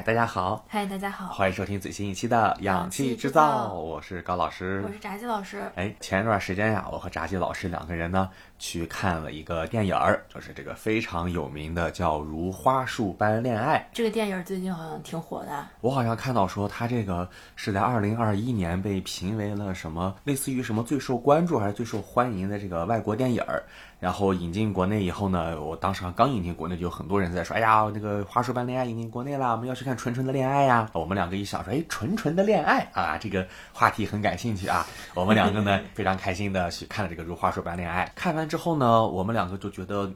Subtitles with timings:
[0.00, 5.60] 嗨，大家好，嗨，大家好，欢迎收听最新一期的《氧气制造》，我是高老师，我是炸鸡老师。
[5.74, 13.78] 哎，前一段时间呀，我和炸鸡老师两个人呢去看了一个电影儿，就是这个非常有名的叫《如花树般恋爱》。
[13.94, 23.62] 这个电影最近好像挺火的，我好像看到说它这个是在二零二一年被评为了什么类似于什么最受关注还是最受欢迎的这个外国电影儿。
[24.00, 38.10] 然后引进国内以后呢，我当时刚引进国内，就有很多人在说：“哎呀，那个花束般恋爱引进国内了，我们要去看纯纯的恋爱呀。”我们两个一想说：“哎，纯纯的恋爱啊，这个话题很感兴趣啊。”我们两个呢 非常开心的去看了这个如花束般恋爱。
[38.16, 40.10] 看完之后呢，我们两个就觉得。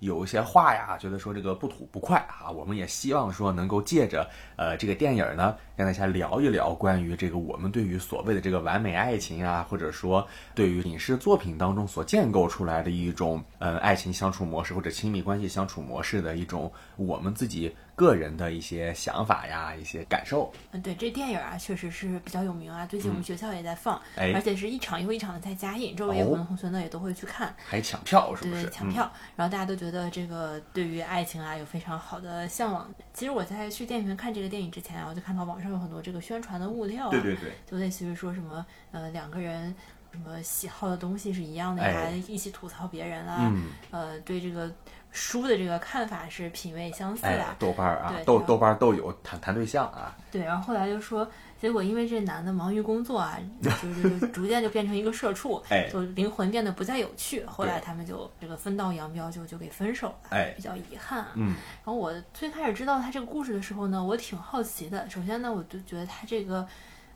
[0.00, 17.74] 有一些话呀，觉得说这个不吐不快啊，我们也希望说能够借着呃这个电影呢，跟大家聊一聊关于这个我们对于所谓的这个完美爱情啊，或者说对于影视作品当中所建构出来的一种呃爱情相处模式或者亲密关系相处模式的一种我们自己。
[18.00, 20.50] 个人的一些想法呀，一些感受。
[20.70, 22.86] 嗯，对，这电影啊，确实是比较有名啊。
[22.86, 28.62] 最近我们学校也在放，而且是一场又一场的在加映，周围有很多同学呢也都会去看，还抢票是不是？
[28.62, 29.12] 对，抢票。
[29.36, 32.90] 然后大家都觉得这个对于爱情啊有非常好的向往。
[33.12, 39.74] 其实我在去电影院看这个电影之前啊，我就看到网上有很多这个宣传的物料啊，对对对，就类似于说什么呃两个人
[40.10, 43.52] 什么喜好的东西是一样的呀，一起吐槽别人啊，
[43.90, 44.72] 呃对这个。
[45.12, 50.16] 书的这个看法是品味相似的，豆瓣啊，豆豆瓣都有谈谈对象啊。
[50.30, 51.28] 对，然后后来就说，
[51.60, 53.70] 结果因为这男的忙于工作啊，就
[54.18, 57.44] 就逐渐就变成一个社畜，就灵魂变得不再有趣。
[57.44, 61.24] 后来他们就这个分道扬镳，就就给分手了，比较遗憾。
[61.34, 65.08] 嗯，然后我最开始知道他这个故事的时候呢，我挺好奇的。
[65.10, 66.66] 首先呢，我就觉得他这个。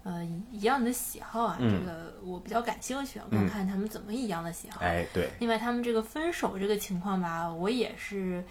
[0.05, 4.80] 呃，一样的喜好啊，这个我比较感兴趣，看看他们怎么一样的喜好。
[4.83, 5.30] 哎，对。
[5.41, 8.44] 另外，他们这个分手这个情况吧，我也是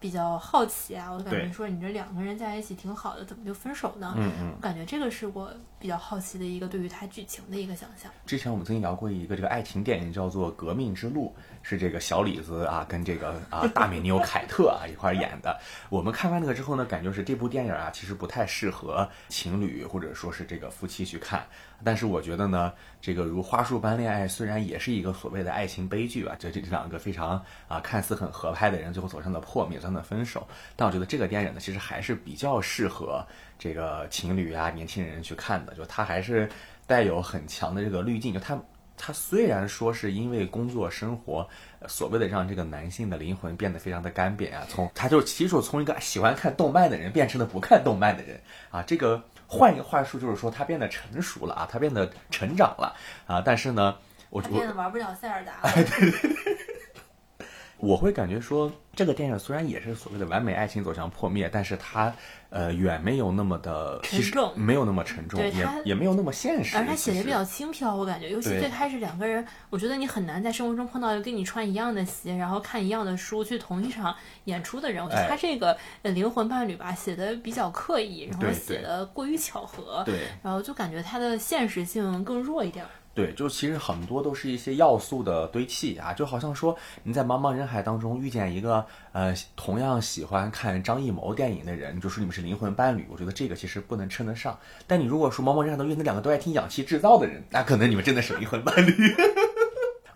[0.00, 1.08] 比较好奇啊。
[1.08, 4.14] 我感觉说，你这两个人在一起挺好的，怎么就分手呢？
[4.16, 4.52] 嗯嗯。
[4.56, 8.10] 我感觉这个是我比较好奇的一个对于他剧情的一个想象。
[8.26, 11.32] 之前我们曾经聊过一个这个爱情电影，叫做《革命之路》。
[11.68, 15.58] 是这个小李子啊，跟这个啊大美妞凯特啊一块演的。
[15.88, 21.44] 我们看完那个之后呢，感觉是这部电影啊，其实不太适合情侣或者说是这个夫妻去看。
[21.82, 30.46] 但是我觉得呢，这个如花束般恋爱虽然也是一个所谓的爱情悲剧啊，这这两个非常啊看似很合拍的人最后走上了破灭，走上了分手。
[30.76, 33.26] 但我觉得这个电影呢，其实还是比较适合
[33.58, 36.48] 这个情侣啊年轻人去看的，就它还是
[36.86, 38.56] 带有很强的这个滤镜，就它。
[38.96, 41.46] 他虽然说是因为工作生活，
[41.86, 48.40] 所谓的让这个男性的灵魂变得非常的干瘪啊，从他就其实从一个喜欢看动漫的人变成了不看动漫的人
[48.70, 52.96] 啊，这个换一个话术就是说他变得成熟了啊，他变得成长了
[53.26, 53.96] 啊，但是呢，
[54.30, 57.46] 我我变得玩不了塞尔达了，对 对对，
[57.76, 62.12] 我会感觉说这个电影虽然也是所谓的完美爱情走向破灭，但是它。
[62.48, 66.76] 呃，远没有那么的沉重，没有那么沉重，也也没有那么现实。
[66.76, 74.14] 而他写的比较轻飘，我感觉，尤其最开始两个人，我觉得你很难在生活中碰到一个跟你穿一样的鞋，然后看一样的书，去同一场
[74.44, 75.04] 演出的人。
[75.04, 82.84] 我觉得他这个灵魂伴侣吧，写的比较刻意，然后写的过于巧合，对，然后就感觉他的现实性更弱一点。
[83.16, 94.58] 对，就其实很多都是一些要素的堆砌啊，就好像说你在茫茫人海当中遇见一个呃同样喜欢看张艺谋电影的人，就说你们是灵魂伴侣，我觉得这个其实不能称得上。
[94.86, 98.92] 但你如果说茫茫人海当中遇见两个都爱听氧气制造的人，那可能你们真的是灵魂伴侣。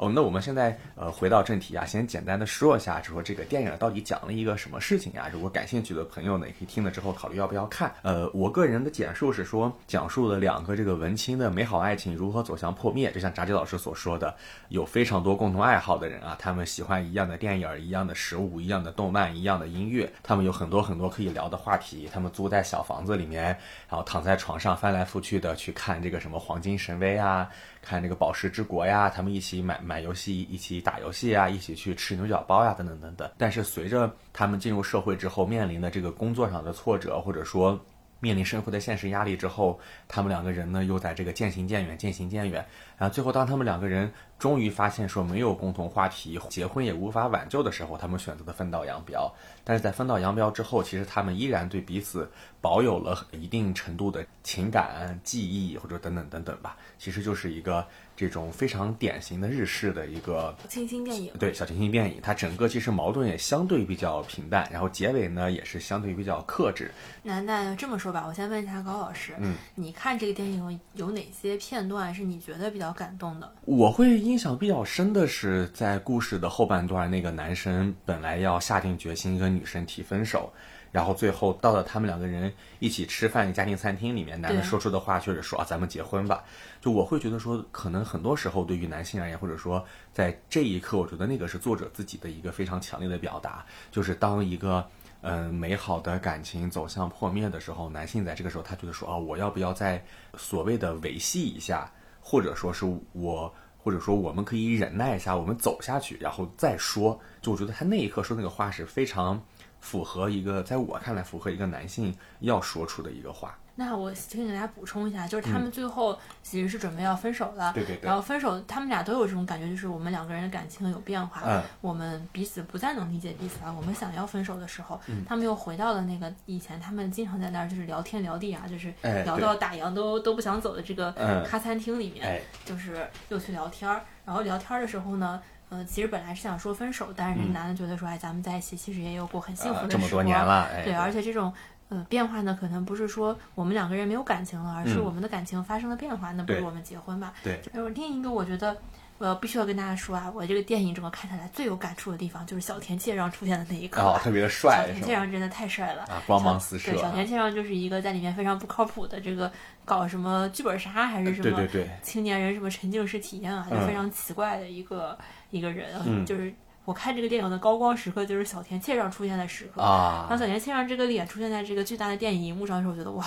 [0.00, 5.28] 哦，那我们现在呃回到正题啊，先简单的说一下，就说这个电影到底讲了一个什么事情呀？
[5.30, 7.92] 如果感兴趣的朋友呢，也可以听了之后考虑要不要看。
[8.00, 13.12] 呃，我个人的简述是说，讲述了两个这个文青的美好爱情如何走向破灭。
[13.12, 14.34] 就像炸鸡老师所说的，
[14.70, 22.08] 有非常多共同爱好的人啊，他们喜欢一样的电影、一样的食物、一样的动漫、一样的音乐，他们有很多很多可以聊的话题。
[22.10, 23.44] 他们租在小房子里面，
[23.86, 27.46] 然后躺在床上翻来覆去的去看这个什么《黄金神威》啊。
[27.82, 33.30] 看这个宝石之国呀，他们一起买买游戏，一起打游戏啊，一起去吃牛角包呀，等等等等。
[33.38, 37.78] 但是随着他们进入社会之后，面临的这个工作上的挫折，或者说
[38.20, 42.64] 面临生活的现实压力之后，他们两个人呢又在这个渐行渐远，渐行渐远。
[42.96, 49.32] 然后最后，当他们两个人终于发现说没有共同话题，结婚也无法挽救的时候，他们选择的分道扬镳。
[49.64, 52.30] 但是在分道扬镳之后，其实他们依然对彼此
[52.60, 56.76] 保有了一定程度的情感、记忆或者等等等等吧。
[56.98, 57.86] 其实就是一个
[58.20, 66.90] 这种非常典型的日式的一个清新电影，对小清新电影，它整个其实矛盾也相对比较平淡，然后结尾呢也是相对比较克制。
[67.22, 73.50] 那那这么说吧，我先问一下高老师，嗯，你看这个电影有哪些片段是你觉得比较感动的？
[73.64, 80.52] 我会印象比较深的是在故事的后半段，那个男生本来要下定决心跟女生提分手。
[80.92, 86.42] 然后最后到了他们两个人一起吃饭的家庭餐厅里面，男的说出的话就是说啊，咱们结婚吧。
[86.80, 94.86] 就我会觉得说，可能很多时候对于男性而言，或者说在这一刻，我觉得那个是作者自己的一个非常强烈的表达，就是当一个
[95.20, 100.02] 嗯美好的感情走向破灭的时候，男性在这个时候他觉得说啊，我要不要再
[100.36, 103.52] 所谓的维系一下，或者说是我。
[103.82, 107.18] 或者说，我们可以忍耐一下，我们走下去，然后再说。
[107.40, 109.42] 就我觉得他那一刻说那个话是非常
[109.80, 113.56] 符合一个，在我看来符合一个男性要说出的一个话。
[113.76, 118.06] 那我先给大家补充一下，就是他们最后其实是准备要分手了，对对对。
[118.06, 123.72] 然后分手，他们俩都有这种感觉，就是我们两个人的感情有变化，嗯，我们彼此不再能理解彼此了。
[123.72, 128.92] 我们想要分手的时候，他们又回到了那个以前，他们经常在那儿就是聊天聊地啊，就是
[129.24, 131.10] 聊到打烊都都不想走的这个
[131.48, 134.02] 咖餐厅里面，就是又去聊天儿。
[134.26, 135.40] 然后聊天的时候呢，
[135.70, 141.50] 呃，其实本来是想说分手，但是人男的觉得说，哎，咱们在一起其实也有过很幸福的这么多年了，对，而且这种。
[141.92, 146.30] 呃，变化呢，可能不是说我们两个人没有感情了，而是我们的感情发生了变化。
[146.30, 147.34] 那不如我们结婚吧？
[147.42, 147.60] 对。
[147.72, 148.76] 然后另一个，我觉得
[149.18, 154.00] 我要必须要跟大家说啊，我这个电影整个看下来最有感触的地方，就是小田切让出现的那一刻。
[154.02, 154.86] 哦，特别的帅。
[154.86, 156.92] 小田切让真的太帅了啊，光芒四射。
[156.92, 159.50] 对，小田切让就是一个在里面非常不靠谱的这个
[159.84, 161.66] 搞什么剧本杀还是什么
[162.02, 165.18] 青年人什么沉浸式体验啊，就非常奇怪的一个
[165.50, 166.54] 一个人，就是。
[166.86, 170.26] 我看这个电影的高光时刻就是小田切让出现的时刻啊！
[170.28, 173.24] 当小田切让这个脸出现在这个巨大的电影荧幕上的时候，我觉得哇，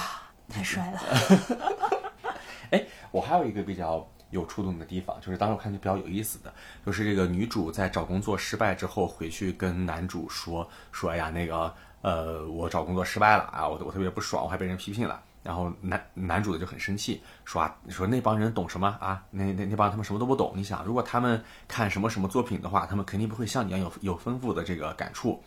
[0.49, 0.99] 太帅了。
[2.71, 6.51] 哎，我还有一个比较有触动的地方，就是当时我看就比较有意思的，
[6.85, 15.21] 就是这个女主在找工作失败之后回去跟男主说说，哎呀，那个呃，我找工作失败了啊，我我特别不爽，我还被人批评了。
[15.43, 19.23] 然后男男主的就很生气，说啊，说那帮人懂什么啊？
[19.29, 20.53] 那那那帮他们什么都不懂。
[20.55, 25.39] 你想，如果他们看什么什么作品的话，他们肯定不会像你一样有有丰富的这个感触。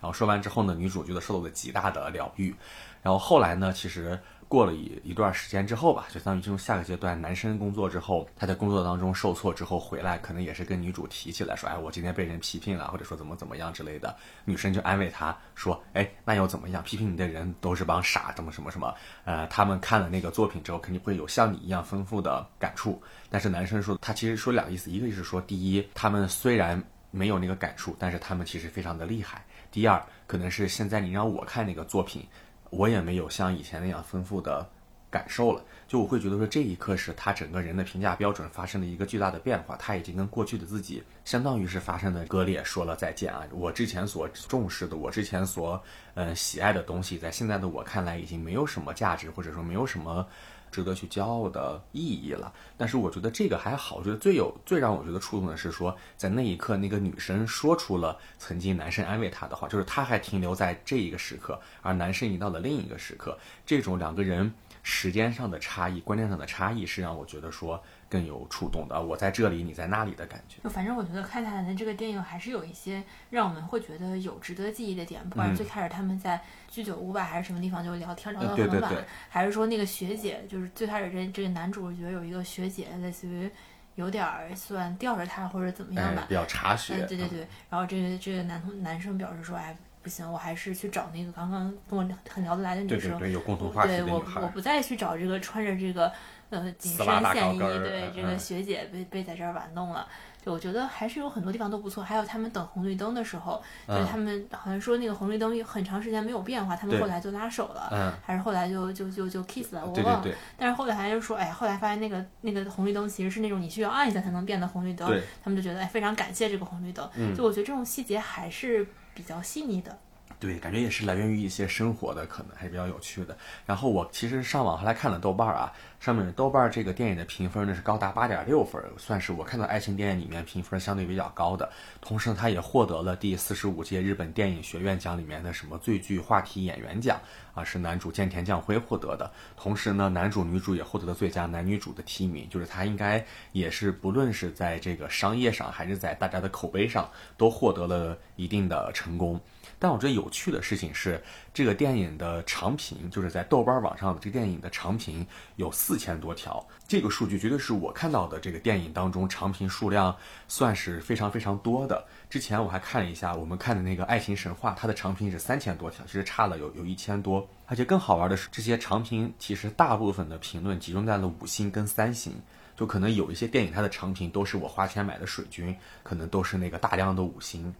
[0.00, 2.54] 然后说完之后呢，女主觉得受到了极大的疗愈。
[3.02, 4.20] 然后后来呢，其实。
[4.54, 7.20] 过了一一段时间之后吧，就相当于进入下个阶段。
[7.20, 14.16] 男生工作之后，他在工作当中受挫之后回来，可能也是跟女主提起来说：“哎，我今天被人批评了，或者说怎么怎么样之类的。”
[14.46, 16.80] 女生就安慰他说：“哎，那又怎么样？
[16.84, 18.94] 批评你的人都是帮傻，怎么什么什么？
[19.24, 26.80] 呃，他们看了那个作品之后，肯定会有像你一样丰富的感触。”但是男生说，他其实说两个意思，一个是说，第一，他们虽然
[27.10, 29.40] 没有那个感触，但是他们其实非常的厉害；
[29.72, 32.24] 第二，可能是现在你让我看那个作品。
[32.70, 34.68] 我也没有像以前那样丰富的
[35.10, 43.46] 感受了，就我会觉得说这一刻是他整个人的评价标准发生了一个巨大的变化，他已经跟过去的自己相当于是发生了割裂，说了再见啊！
[43.52, 45.80] 我之前所重视的，我之前所
[46.14, 50.26] 嗯喜爱的东西，在现在的我看来已经没有什么价值，或者说没有什么。
[50.74, 53.94] 值得去骄傲的意义了，但是我觉得这个还好。
[53.94, 63.38] 我觉得最有最让我觉得触动的是说，在那一刻，那个女生说出了曾经男生安慰她的话，就是她还停留在这一个时刻，而男生已到了另一个时刻。
[63.64, 67.80] 这种两个人时间上的差异、观念上的差异，是让我觉得说。
[68.08, 70.62] 更有触动的，我在这里，你在那里的感觉。
[70.62, 78.92] 就反正我觉得看下来的这个电影还是有一些让我们会觉得有值得记忆的点，不管最开始他们在居酒屋吧，还是什么地方就聊天聊到很晚，
[79.28, 83.50] 还是说那个学姐，就是最开始这这个男主角有一个学姐，类似于
[83.96, 84.24] 有点
[84.54, 86.94] 算吊着他或者怎么样吧，比较查学。
[87.06, 96.12] 对对对，然后这个这个男同男生表示说，哎，不行，我还是去找那个刚刚跟我很聊得来的女生，对对对，有共同话题的我我不再去找这个穿着这个。
[96.54, 100.06] 呃， 紧身线衣，对这个学姐被被在这儿玩弄了，
[100.44, 102.02] 就我觉得还是有很多地方都不错。
[102.02, 107.88] 还有他们等红绿灯的时候，就他们好像说那个红绿灯很长时间没有变化，他们后来就拉手了，
[108.24, 110.22] 还是后来就就就就 kiss 了，我忘了。
[110.56, 115.08] 但是后来还是说，哎，后来发现那个那个红绿灯其实是那种你需要按一下才能变的红绿灯，
[115.42, 117.08] 他们就觉得哎非常感谢这个红绿灯。
[117.34, 119.96] 就我觉得这种细节还是比较细腻的。
[120.44, 123.34] 对，感觉也是来源于一些生活的，可能还是比较有趣的。
[123.64, 131.66] 然后我其实上网后来看了豆瓣啊，上面豆瓣这个电影的评分呢是高达八点六分，算是我看到爱情电影里面评分相对比较高的。
[132.02, 137.18] 同时呢，它也获得了第四十五届日本电影学院奖里面的什么最具话题演员奖
[137.54, 139.32] 啊，是男主见田将辉获得的。
[139.56, 147.08] 同时呢，男主女主也获得了最佳男女主的提名，就是他应该也是不论是在这个商业上还是在大家的口碑上
[147.38, 149.40] 都获得了一定的成功。
[149.84, 151.22] 但我觉得有趣的事情是，
[151.52, 155.26] 这个电影的长评，就是在豆瓣网上的这个电影的长评
[155.56, 160.16] 有四千多条，这个数据绝对是我看到的这个电影当中长评数量
[160.48, 162.02] 算是非常非常多的。
[162.30, 167.46] 之前我还看了一下，我们看的那个《爱情神话》，它的长评是三千多条，其实差了有有一千多。
[167.66, 172.32] 而且更好玩的是，这些长评其实大部分的评论集中在了五星跟三星，
[172.74, 177.74] 就可能有一些电影它的长评都是我花钱买的水军，可能都是那个大量的五星。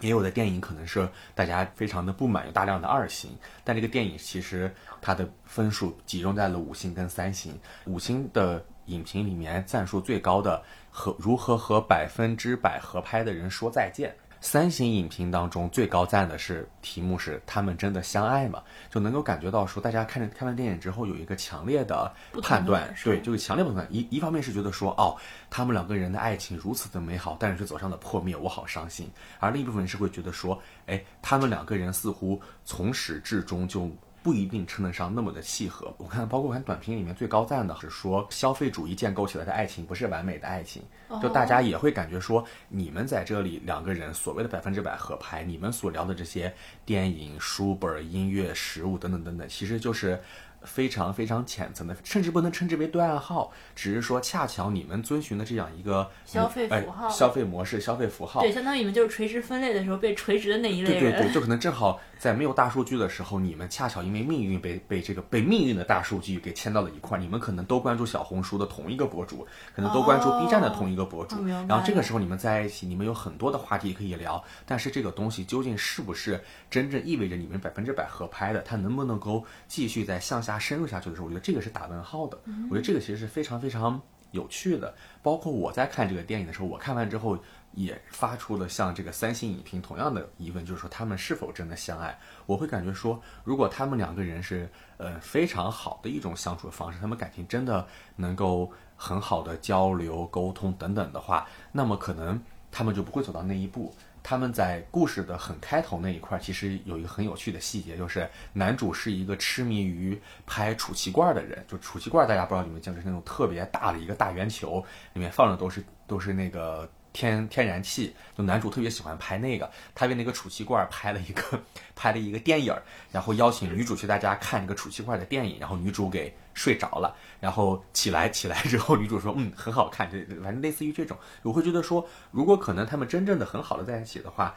[0.00, 3.30] 也有的电影可能是大家非常的不满，有大量的二星。
[3.64, 7.58] 但这个电影其实它的分数集中在了五星跟三星。
[7.86, 14.14] 五星的影评里面赞数最高的和如何和百分之百合拍的人说再见。
[14.40, 18.62] 三星影评当中最高赞的是题目是他们真的相爱吗？
[18.88, 23.86] 就能够感觉到说大家看着看完电影之后有一个强烈的判断，对，就是强烈判断。
[23.90, 25.16] 一一方面是觉得说哦，
[25.50, 29.10] 他们两个人的爱情如此的美好，但是却走上了破灭，我好伤心。
[29.40, 33.90] 而另一部分是会觉得说，哎，他们两个人似乎从始至终就。
[34.28, 35.90] 不一定称得上那么的契合。
[35.96, 40.82] 我看，包括我看短评里面最高赞的是说，消费主义建构起来的爱情不是完美的爱情，
[41.22, 46.52] 就大家也会感觉说，你们在这里两个人所谓的百分之百合拍，你们所聊的这些
[46.84, 50.20] 电影、书本、音乐、食物等等等等，其实就是。
[50.64, 78.60] 非常非常浅层的，甚至不能称之为对暗号，只是说恰巧你们遵循的这样一个消费符号、消费模式、消费符号，对，相当于你们就是垂直分类的时候被垂直的那一类人，对对对，就可能正好在没有大数据的时候，你们恰巧因为命运被被这个被命运的大数据给牵到了一块，你们可能都关注小红书的同一个博主，可能都关注 B 站的同一个博主，然后这个时候你们在一起，你们有很多的话题可以聊，但是这个东西究竟是不是真正意味着你们百分之百合拍的？
[78.62, 81.26] 它能不能够继续在向下深入下去的时候？
[81.26, 82.38] 我觉得这个是打问号的。
[82.68, 84.00] 我觉得这个其实是非常非常
[84.32, 84.92] 有趣的。
[85.22, 87.38] 包括我在看这个电影的时候，我看完之后
[87.78, 92.18] 也发出了像这个三星影评同样的疑问，就是说他们是否真的相爱？
[92.44, 102.42] 我会感觉说，如果他们两个人是呃非常好的一种相处的方式，他们感情真的能够很好的交流、沟通等等的话，那么可能
[102.72, 103.94] 他们就不会走到那一步。
[104.20, 111.64] 他们在故事的很开头那一块，其实有一个很有趣的细节，就是男主是一个痴迷于拍储气罐的人。
[111.68, 116.90] 就储气罐，大家不知道你们见过，是那种特别大的一个大圆球，里面放的都是都是那个。
[117.18, 121.60] 天天然气，就男主特别喜欢拍那个，他为那个储气罐拍了一个
[121.96, 122.72] 拍了一个电影
[123.10, 134.54] 然后邀请女主去大家看这个储气罐的电影，然后女主给睡着了，然后起来起来之后，女主说嗯很好看，这反正类似于这种，我会觉得说，如果可能他们真正的很好的在一起的话。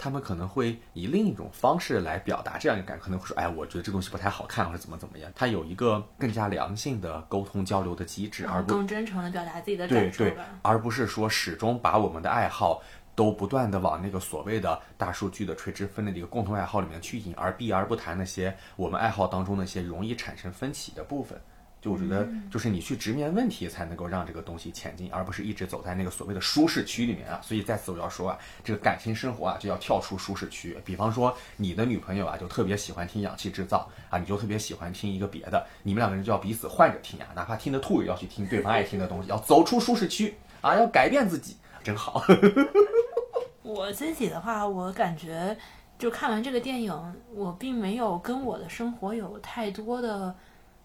[0.00, 5.30] 他们可能会以另一种方式来表达这样一个感，可能会说，哎，我觉得这东西不太好看，或者怎么怎么样。
[5.36, 12.80] 他有一个更加良性的沟通交流的机制，而更真诚的表达自己的感受，对对，而不是说始终把我们的爱好
[13.14, 21.38] 都不断的往那个所谓的大数据的垂直分类的一个共同爱好里面去引，而避而不谈那些我们爱好当中那些容易产生分歧的部分。
[21.80, 27.40] 就我觉得，就是你去直面问题，才能够让这个东西前进，而不是一直走在那个所谓的舒适区里面啊。
[27.42, 30.76] 所以在此我要说啊，这个感情生活啊，就要跳出舒适区。
[30.84, 42.22] 比方说，你的女朋友啊，就特别喜欢听氧气制造啊，你就特别喜欢听一个别的，你们两个人就要彼此换着听啊，哪怕听得吐也要去听对方爱听的东西，要走出舒适区啊，要改变自己，真好。
[43.62, 45.56] 我自己的话，我感觉
[45.98, 50.34] 就看完这个电影，我并没有跟我的生活有太多的。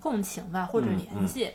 [0.06, 1.50] 共情吧，或者联系，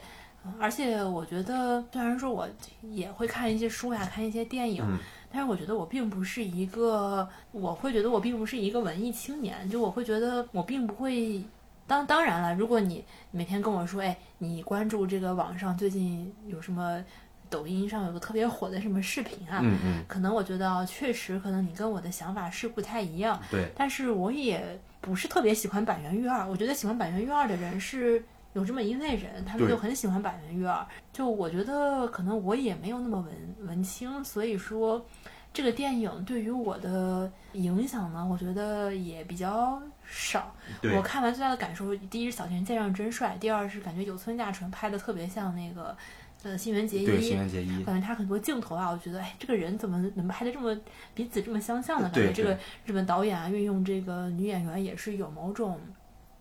[0.59, 2.49] 而且我觉得，虽然说我
[2.83, 4.85] 也会看一些书呀，看一些电影，
[5.31, 11.41] 但是我觉得我并不是一个，我会觉得我并不是一个文艺青年，就我会觉得我并不会。
[11.87, 17.05] 当当然了，如果你每天跟我说，哎，你关注这个网上最近有什么，
[17.49, 28.25] 抖音上有个特别火的什么视频啊，嗯嗯，可能我觉得确实可能你跟我的想法是不太一样，对，但是我也不是特别喜欢板垣育二，我觉得喜欢板垣育二的人是。
[28.53, 30.85] 有这么一类人，他们就很喜欢板垣育儿。
[31.13, 35.05] 就我觉得，可能我也没有那么文文青，所以说，
[35.53, 40.53] 这个电影对于我的影响呢，我觉得也比较少。
[40.97, 45.97] 我看完最大的感受，第一是小田健让真帅，第二是感觉有村架纯拍的特别像那个
[46.43, 47.07] 呃新垣结衣。
[47.07, 50.77] 对新垣结衣，感觉他很多镜头啊，我觉得哎，这个人怎么能拍的这么
[51.15, 52.11] 彼此这么相像呢？
[52.13, 55.79] 感觉这个日本导演啊，运用这个女演员也是有某种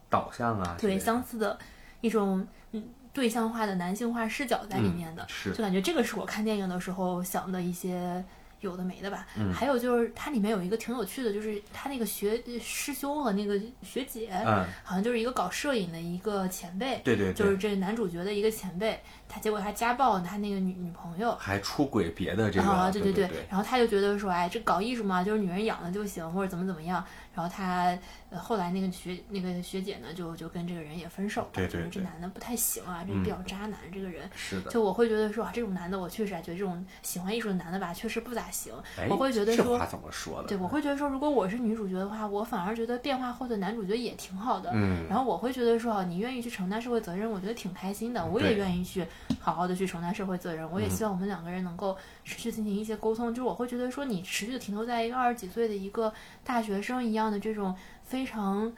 [0.09, 1.57] 导向啊，对相似的。
[2.01, 8.23] 一种嗯对象化的男性化视角在里面的，是就感觉这个是我看电影的时候想的一些
[8.61, 9.25] 有的没的吧。
[9.37, 18.99] 嗯，还有就是它里面有一个挺有趣的，就是他那个学师兄和那个学姐，嗯，好像就是一个搞摄影的一个前辈，对对，就是这男主角的一个前辈。
[19.31, 27.03] 他结果他家暴他那个女女朋友，还出轨别的这个，啊对对对，然后他就觉得说，哎，这搞艺术嘛，就是女人养了就行，或者怎么怎么样。
[27.33, 27.97] 然后他
[28.33, 34.29] 后来那个学那个学姐呢，就就跟这个人也分手了，对对，这男的不太行啊，这比较渣男，这个人。
[34.35, 34.69] 是的。
[34.69, 38.73] 就我会觉得说啊，这种男的，我确实啊，觉得这种喜欢艺术的男的吧，确实不咋行。
[39.09, 40.49] 我会觉得说，这话怎么说的？
[40.49, 44.71] 对，我会觉得说，如果我是女主角的话，我反而觉得变化后的男主角也挺好的。
[44.73, 48.25] 嗯，然后我会觉得说，你愿意去承担社会责任，我觉得挺开心的。
[48.25, 49.05] 我也愿意去
[49.39, 50.69] 好好的去承担社会责任。
[50.71, 53.33] 我也希望我们两个人能够持续进行一些沟通。
[53.33, 58.71] 就是我会觉得说，你持续的停留在一个二十几岁的一个大学生一样的这种非常。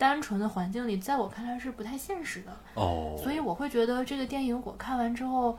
[0.00, 5.58] 单纯的环境里，在我看来是不太现实的哦，所以我会觉得这个电影我看完之后，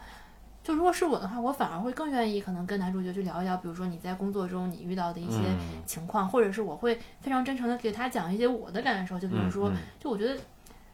[0.63, 5.39] 就如果是我的话，我反而会更愿意可能跟男主角去聊一聊，比如说你在工作中你遇到的一些
[5.85, 9.69] 情况，或者是我会非常真诚的给他讲一些我的感受，就比如说，
[9.99, 10.39] 就我觉得。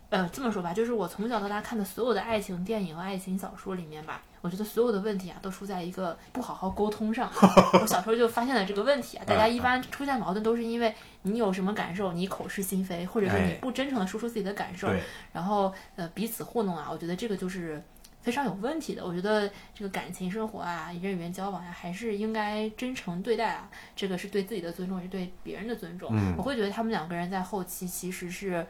[0.10, 7.28] 呃，这么说吧，就是我从小到大看的所有的爱情电影和爱情小说里面吧，我觉得所有的问题啊，都出在一个不好好沟通上。
[7.82, 14.88] 我小时候就发现了这个问题啊，大家一般出现矛盾都是因为你有什么感受，你口是心非，或者是你不真诚的说出自己的感受，
[15.34, 16.88] 然后呃彼此糊弄啊。
[16.92, 17.82] 我觉得这个就是
[18.22, 19.04] 非常有问题的。
[19.04, 23.68] 我觉得这个感情生活啊，人与人交往呀，还是应该真诚对待啊。
[23.96, 26.16] 这个是对自己的尊重，也是对别人的尊重。
[26.38, 28.64] 我会觉得他们两个人在后期其实是。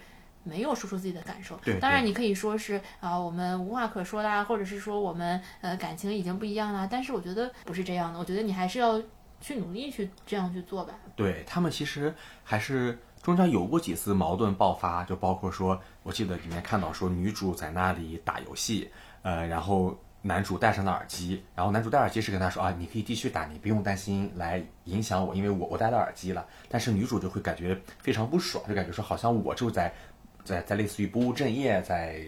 [0.45, 6.87] 没有说出自己的感受，当然你可以说是啊，我们无话可说啦，或者是说我们呃感情已经不一样啦。
[6.89, 9.01] 但是我觉得不是这样的，我觉得你还是要
[9.41, 10.93] 去努力去这样去做吧。
[11.15, 18.91] 对他们其实还是中间有过几次矛盾爆发，就包括说，我记得里面看到说女主在那里打游戏，
[19.23, 26.45] 呃，然后男主戴上了耳机，然后男主戴耳机是跟他说啊，你可以继续打，你不用担心来影响我，因为我我戴了耳机了。
[26.69, 29.91] 但是女主就会感觉非常不爽，就感觉说好像我就在。
[30.45, 32.21] 在在类似于不务正业，在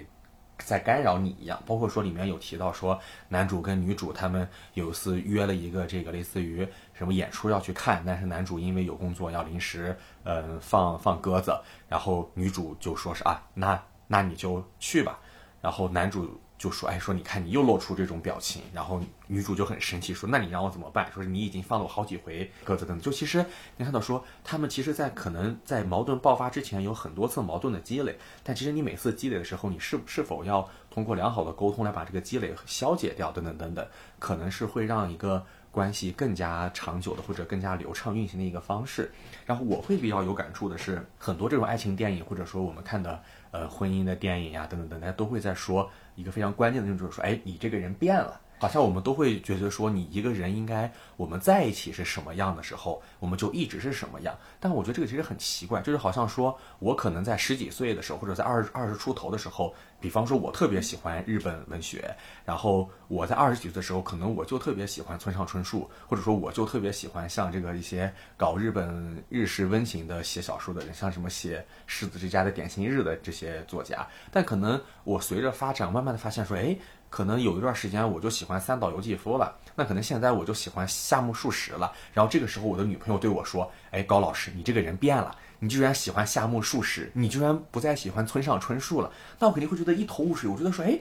[0.57, 11.57] 在干扰你一样，包括说里面有提到说男主跟女主他们有一次约了一个这个类似于什么演出要去看，但是男主因为有工作要临时嗯放放鸽子，
[11.87, 15.19] 然后女主就说是啊那那你就去吧，
[15.61, 16.41] 然后男主。
[16.57, 21.11] 就说，哎，说你看你又露出这种表情，然后女主就很生气，说那你让我怎么办？
[21.13, 23.01] 说是你已经放了我好几回鸽子等等。
[23.01, 23.45] 就其实
[23.77, 28.17] 你看到说，他们其实，在可能在矛盾爆发之前，有很多次矛盾的积累。
[28.43, 33.31] 但其实你每次积累的时候，你是是否要通过良好的沟通来把这个积累消解掉？
[33.31, 33.87] 等等等等，
[34.17, 39.11] 可能是会让一个关系更加长久的或者更加流畅运行的一个方式。
[39.45, 45.89] 然后我会比较有感触的是，很多这种爱情电影或者说我们看的呃婚姻的电影呀等等等，大家都会在说。
[46.15, 54.35] 一个非常关键的就是说，哎，你这个人变了，好像我们都会觉得说，你一个人应该我们在一起是什么样的时候，我们就一直是什么样。
[54.59, 59.73] 但我觉得这个其实很奇怪，就是好像说我可能在十几岁的时候，或者在二二十出头的时候。
[59.99, 74.07] 比方说，我特别喜欢日本文学，然后我在二十几岁的时候，可能我就特别喜欢村上春树，或者说我就特别喜欢像这个一些搞日本日式温情的写小说的人，像什么写《狮子之家的点心日》的这些作家。
[74.31, 76.77] 但可能我随着发展，慢慢的发现说，哎，
[77.09, 81.91] 可能有一段时间我就喜欢三岛由纪夫了，那可能现在我就喜欢夏目漱石了。
[82.13, 85.35] 然后这个时候，我的女朋朋友对我说，哎，高老师，你这个人变了。
[85.59, 90.47] 你居然喜欢夏目漱石，你居然不再喜欢村上春树了，那我肯定会觉得一头雾水。
[90.47, 90.99] 我觉得说，哎，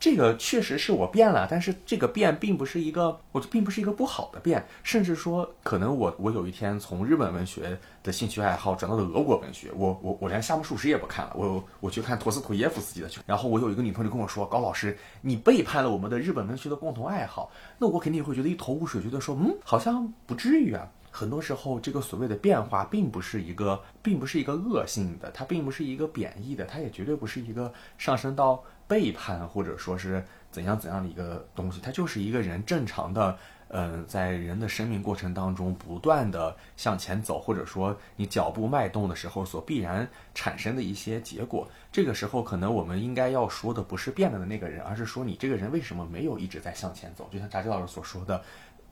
[0.00, 13.20] 这个确实是我变了，但是这个变并不是一个，我并不是一个不好的变，甚至说，可能我我有一天从日本文学的兴趣爱好转到了俄国文学，我我我连夏目漱石也不看了，我我去看陀思妥耶夫斯基的去。
[13.26, 20.88] 然后我有一个女朋友跟我说，高老师，你背叛了我们的日本文学的共同爱好，那我肯定也会觉得一头雾水，觉得说，嗯，好像不至于啊。
[21.18, 33.36] 很多时候，这个所谓的变化，并不是一个，并不是一个恶性的，它并不是一个贬义的，它也绝对不是一个上升到背叛或者说是怎样怎样的一个东西，它就是一个人正常的，
[33.70, 41.68] 嗯，在人的生命过程当中不断的向前走，或者说你脚步迈动的时候所必然产生的一些结果。
[41.90, 47.28] 这个时候，可能我们应该要说的不是变了的那个人，而是说你这个人为什么没有一直在向前走？
[47.32, 48.40] 就像扎基老师所说的。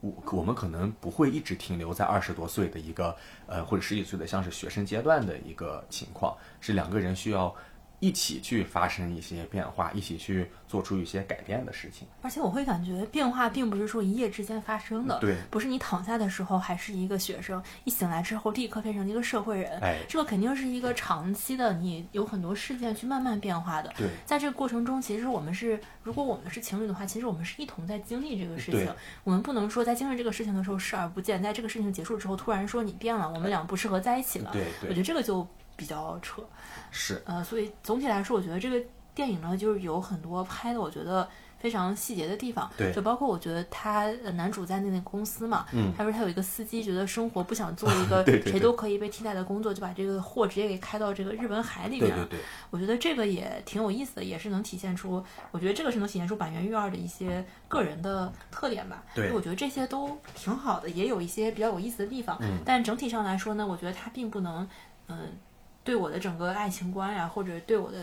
[0.00, 7.54] 我我们可能不会一直停留在二十多岁的一个，呃，或者十几岁的，像是学生阶段的一个情况，是两个人需要。
[7.98, 12.06] 一起去发生一些变化，一起去做出一些改变的事情。
[12.20, 19.78] 而且我会感觉变化并不是说一夜之间发生的，对，不是你躺下的时候还是一个学生，一醒来之后立刻变成一个社会人。
[19.80, 23.92] 哎，这个肯定是一个长期的，你有很多事件去慢慢变化的。
[23.96, 28.92] 对，在这个过程中，其实我们是，如果我们是情侣的话，其实我们是一同在经历这个事情。
[29.24, 34.50] 我们不能说在经历这个事情的时候视而不见，在这个事情结束之后突然说你变了，我们俩不适合在一起了。
[34.52, 35.46] 对，我觉得这个就。
[35.76, 36.42] 比较扯，
[36.90, 38.82] 是呃，所以总体来说，我觉得这个
[39.14, 42.70] 电影呢，就是有很多拍的，我觉得非常细节的地方。
[42.76, 52.14] 对，就包括我觉得他男主在那个公司嘛，嗯，他说他有一个司机，觉得生活不想做 一个谁都可以被替代的工作，就把这个货直接给开到这个日本海里面。
[52.14, 59.02] 对对对，我觉得这个也挺有意思的，也是能体现出，我觉得这个是能体现出板垣育二的一些个人的特点吧。
[59.14, 62.36] 对，我觉得这些都挺好的，也有一些比较有意思的地方。
[62.40, 64.68] 嗯，但整体上来说呢，我觉得它并不能，
[65.08, 65.38] 嗯。
[65.86, 67.98] 对我的整个爱情观呀，或者对我的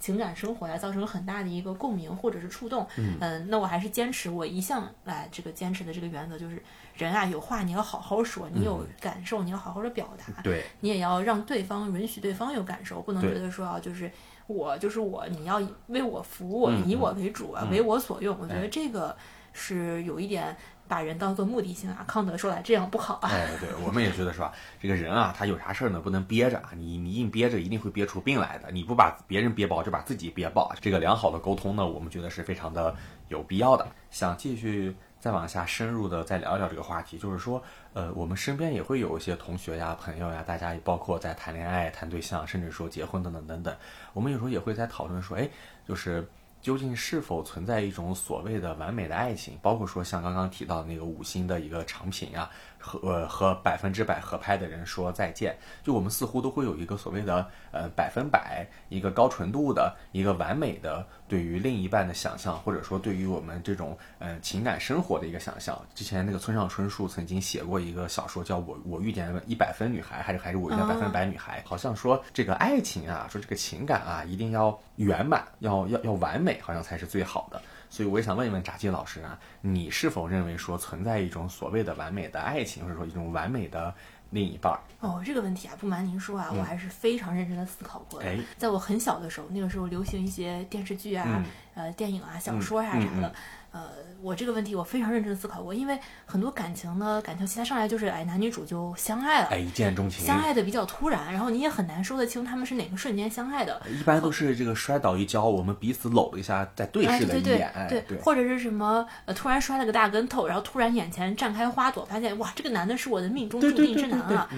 [0.00, 2.86] 情感生活呀，造成很大的一个共鸣或者是触动。
[2.96, 6.62] 嗯，那我还是坚持我一向来这个坚持的这个原则，就是
[6.96, 10.42] 人啊，有话你要好好说，你有感受你要好好的表达。
[10.42, 14.10] 对，你也要让对方允许对方有感受，不能觉得说啊，就是
[14.46, 18.34] 我就是我，你要为我服务，以我为主啊，为我所用。
[18.40, 19.14] 我觉得这个
[19.52, 20.56] 是有一点。
[20.88, 23.28] 把人当做目的性啊，康德说来这样不好啊。
[23.30, 24.52] 哎，对，我们也觉得是吧？
[24.80, 26.70] 这个人啊，他有啥事儿呢，不能憋着啊。
[26.74, 28.70] 你你硬憋着，一定会憋出病来的。
[28.70, 30.72] 你不把别人憋爆，就把自己憋爆。
[30.80, 32.94] 这个良好的沟通呢，我们觉得是非常的
[33.28, 33.86] 有必要的。
[34.10, 43.76] 想继续再往下深入的再聊一聊这个话题，就是说，呃，我们身边也会有一些同学呀、朋友呀，大家也包括在谈恋爱、谈对象，甚至说结婚等等等等。
[44.12, 45.48] 我们有时候也会在讨论说，哎，
[45.86, 46.26] 就是。
[46.66, 49.56] 究竟是否存在一种所谓的完美的爱情？
[49.62, 52.50] 包括说像刚刚提到的那个五星的一个长评啊。
[52.78, 65.80] 和呃和百分之百合拍的人说再见，就我们似乎都会有一个所谓的呃百分百一个高纯度的一个完美的对于另一半的想象，或者说对于我们这种呃情感生活的一个想象。
[65.94, 77.60] 之前那个村上春树曾经写过一个小说，叫我我遇见一百分女孩，还是还是我遇见百分百女孩，好像说这个爱情啊，说这个情感啊，一定要圆满，要要要完美，好像才是最好的。
[77.88, 83.94] 所以我也想问一问炸鸡老师啊，你是否认为说存在一种所谓的完美的爱情，或者说一种完美的
[84.30, 84.78] 另一半？
[85.00, 88.26] 哦，这个问题啊，不瞒您说啊，我还是非常认真的思考过的。
[88.56, 91.44] 在我很小的时候，那个时候流行一些电视剧啊、
[91.76, 93.32] 呃电影啊、小说啊啥的。
[93.72, 93.90] 呃，
[94.22, 103.78] 我这个问题我非常认真的思考过，因为很多感情呢，感情戏它上来就是哎男女主就相爱了，哎一见钟情，相爱的比较突然，然后你也很难说得清他们是哪个瞬间相爱的。
[103.90, 114.48] 一般都是这个摔倒一跤，我们彼此搂了一下，再对视了一眼，对对，或者是什么呃突然摔了个大跟头，然后突然眼前绽开花朵，发现哇这个男的是我的命中注定之男啊。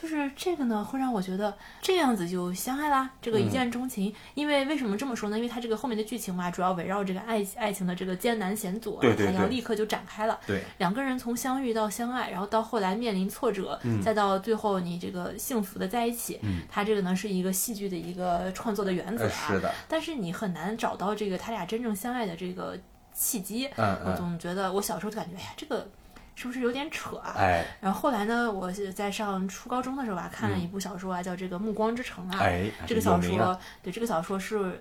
[0.00, 4.14] 就是这个呢，会让我觉得这样子就相爱啦，这个一见钟情。
[4.34, 5.36] 因为为什么这么说呢？
[5.36, 10.38] 因为它这个后面的剧情嘛，主要围绕这个爱爱情的这个艰难险阻，对它要立刻就展开了。
[10.46, 16.38] 对，两个人从相遇到相爱，然后到后来面临挫折，再到最后你这个幸福的在一起。
[16.42, 19.48] 嗯，它这个呢是一个戏剧的一个创作的原则啊。
[19.48, 19.74] 是的。
[19.88, 22.78] 但是你很难找到这个他俩真正相爱的这个
[23.12, 23.66] 契机。
[23.76, 24.12] 嗯嗯。
[24.12, 25.88] 我总觉得我小时候就感觉，哎呀，这个。
[26.40, 27.34] 是不是有点扯啊？
[27.36, 28.48] 哎，然后后来呢？
[28.48, 32.38] 我在上初高中的时候吧，看了一部小说啊，叫这个《暮光之城》啊。
[32.38, 34.80] 哎，这个小说，对这个小说是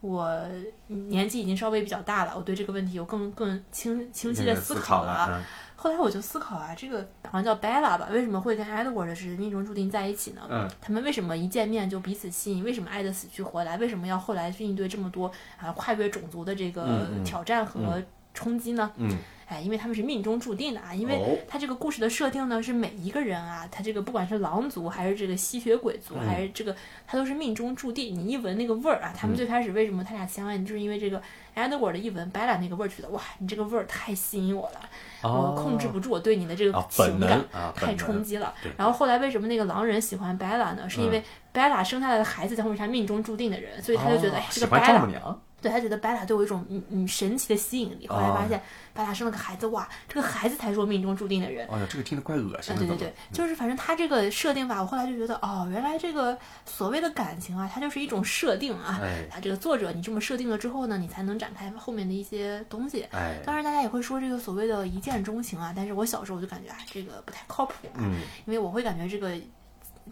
[0.00, 0.40] 我
[0.86, 5.44] 年纪已经稍微比较大了，我对这个问题有更更清清晰的思考了。
[5.76, 10.40] 后来我就思考啊，这个好像叫 Bella 吧，为什么会跟 Edward 是命中注定在一起呢？
[10.48, 12.64] 嗯，他们为什么一见面就彼此吸引？
[12.64, 13.76] 为什么爱的死去活来？
[13.76, 18.90] 为什么要后来去应对这么多啊跨越种族的这个挑战和冲击呢？
[18.96, 19.18] 嗯。
[19.46, 20.94] 哎，因为他们是命中注定的啊！
[20.94, 26.74] 因为他这个故事的设定呢，是每一个人啊，他这个不管是狼族还是这个吸血鬼族，还是这个，
[27.06, 28.14] 他都是命中注定。
[28.14, 31.22] 你一闻那个味儿啊，他们最开始为什么他俩相爱，就是因为这个
[31.54, 34.80] Edward 一闻 Bella 那个味儿，觉得哇，你这个味儿太吸引我了，
[35.22, 38.54] 我控制不住我对你的这个情感，太冲击了。
[38.78, 40.88] 然后后来为什么那个狼人喜欢 Bella 呢？
[40.88, 45.36] 是因为 Bella 生下来的孩子将会是他命中注定的人，所以他就觉得哎，这个 Bella。
[45.64, 48.60] 对他觉得白塔对我有一种嗯嗯神奇的吸引力，后来发现
[48.92, 51.66] 白塔生了个孩子，哇，这个孩子才是我命中注定的人。
[51.72, 52.80] 哎呀，这个听着怪恶心的。
[52.80, 59.00] 对对对，就是反正他这个设定吧，我后来就觉得哦，原来这个所谓的感情啊，它就是一种设定啊。
[59.02, 59.26] 哎。
[59.30, 63.06] 他这个作者你这么设定了之后呢，你才能展开后面的一些东西。
[63.10, 63.40] 哎。
[63.42, 67.88] 当然，大家也会说这个所谓的一见钟情啊，但是我小时候我就感觉啊，这个不太靠谱。
[67.94, 68.20] 嗯。
[68.44, 69.34] 因为我会感觉这个，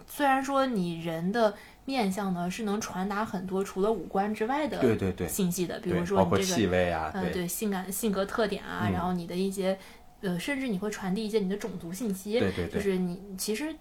[0.08, 1.54] 虽然说你人的。
[1.84, 5.28] 面相呢是能传达很多除了五官之外的对对对。
[5.28, 9.78] 信息的，比如说你这个气味啊，嗯对性感性格特点啊，然后你的一些
[10.20, 13.74] 呃，甚至你会传递一些你的种族信息，对对对，就是你其实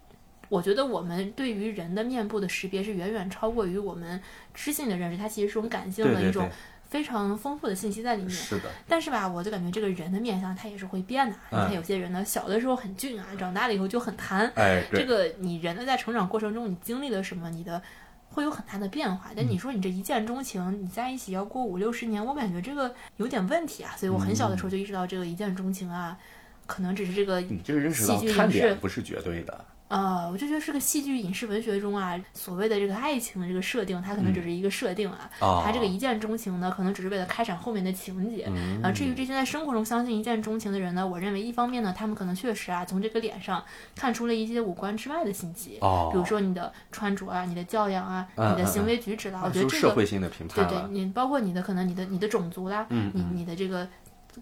[0.50, 4.20] 我觉得我们对于人的面部的识别是远远超过于我们
[4.54, 6.50] 知性的认识，它其实是种感性的一种。
[6.92, 8.64] 非常丰富的信息在里面，是的。
[8.86, 11.34] 但是吧，我就感觉这个人的面相他也是会变的。
[11.50, 14.52] 你看有些人呢，小的时候很俊啊，长大了以后就很贪。
[14.56, 17.82] 哎，这个你人呢，在成长过程中，你经历了什么，你的
[18.28, 19.32] 会有很大的变化。
[19.34, 23.96] 但你说你这一见钟情，你在一起要过五六十年，我感觉这个有点问题啊。
[23.96, 26.18] 所以我很小的时候就意识到，这个一见钟情啊，
[26.66, 29.66] 可能只是这个你这个认识到看点不是绝对的。
[29.92, 35.30] 呃，我就觉得是个戏剧影视文学中啊，所谓的这个爱情的这个设定，它可能只是一个设定啊。
[35.42, 35.62] 哦。
[35.66, 38.46] 它这个一见钟情呢，可能只是为了开展后面的情节。
[38.48, 38.82] 嗯。
[38.82, 43.62] 啊，至于这些在生活中相信一见钟情的人呢，我认为一方面呢，他们可能确实啊，从这个脸上
[43.94, 46.10] 看出了一些五官之外的信息，哦。
[46.14, 53.86] 比如说你的穿着啊、你的教养啊、嗯你的行为举止啦，我觉得这个社会性的评判对对，你包括你的可能你的你的种族啦，嗯你你的这个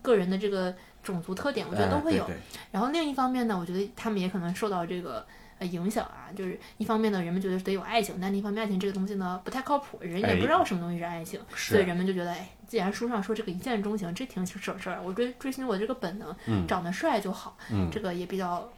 [0.04, 2.30] 个人的这个种族特点，我觉得都会有。
[2.72, 5.26] 然后另一方面呢，我觉得他们也可能受到这个
[5.58, 17.90] 呃影响啊，就是一方面呢，人们觉得得有爱情，但另一方面，爱情这个东西呢不太靠谱，人也不知道什么东西是爱情，是所以人们就觉得，哎，既然书上说这个一见钟情，这挺省事儿，我追追寻我这个本能，长得帅就好，嗯。
[17.92, 18.70] 这个也比较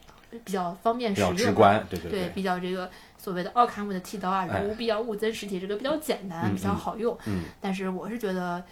[0.46, 7.18] 比较方便比较实用，直观，对对对，比较这个所谓的奥卡姆的剃刀啊，人物比较物增实体，这个比较简单，嗯比较好用。
[7.26, 7.44] 嗯。
[7.60, 8.64] 但是我是觉得，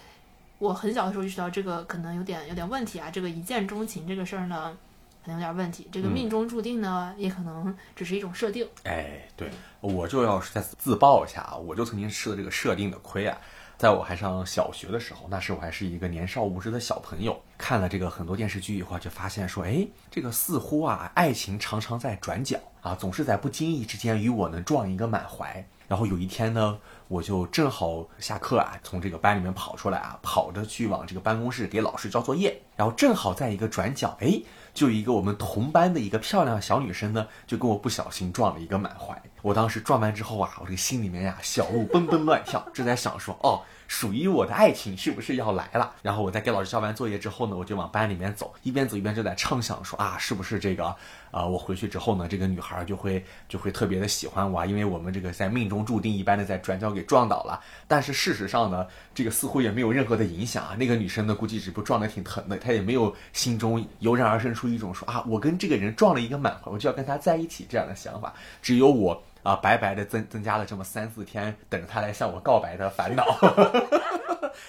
[0.60, 4.76] 我很小的时候意识到这个可能有点有点问题啊，这个一见钟情这个事儿呢，
[5.24, 5.88] 可能有点问题。
[5.90, 8.68] 这个嗯命中注定呢，也可能只是一种设定。
[8.84, 13.38] 哎，对，我就要是再次自曝一下啊，我就曾经吃了这个设定的亏啊。
[13.78, 25.66] 在我还上小学的时候，那时我还是一个年少无知的小朋友，看了这个很多电视剧以后，就发现说，哎，这个似乎啊，爱情常常在转角啊，总是在不经意之间与我能撞一个满怀。
[25.88, 26.78] 然后有一天呢，
[27.10, 34.40] 我就正好下课啊，从这个班里面跑出来啊，跑着去往这个办公室给老师交作业，然后正好在一个转角，哎，
[34.72, 39.20] 就一个我们同班的一个漂亮小女生呢，就跟我不小心撞了一个满怀。
[39.42, 45.92] 我当时撞完之后啊，我这个心里面呀、小鹿蹦蹦乱跳，正在想说，哦，属于我的爱情是不是要来了？
[46.00, 50.94] 然后我在给老师交完作业之后呢，我就往班里面走，一边走一边就在畅想说啊，是不是这个，
[51.32, 57.60] 呃，我回去之后呢，这个女孩就会就会特别的喜欢我啊，因为我们这个在命中注定一般的在转角给撞倒了。
[57.88, 60.76] 但是事实上呢，这个似乎也没有任何的影响啊。
[60.78, 68.32] 那个女生呢，估计只不撞得挺疼的，她也没有心中油然而生出一种说啊，我跟这个人撞了一个满怀，我就要跟他在一起这样的想法。
[68.62, 69.20] 只有我。
[69.42, 73.24] 啊，白白的增增加了这么三四天，等着他来向我告白的烦恼。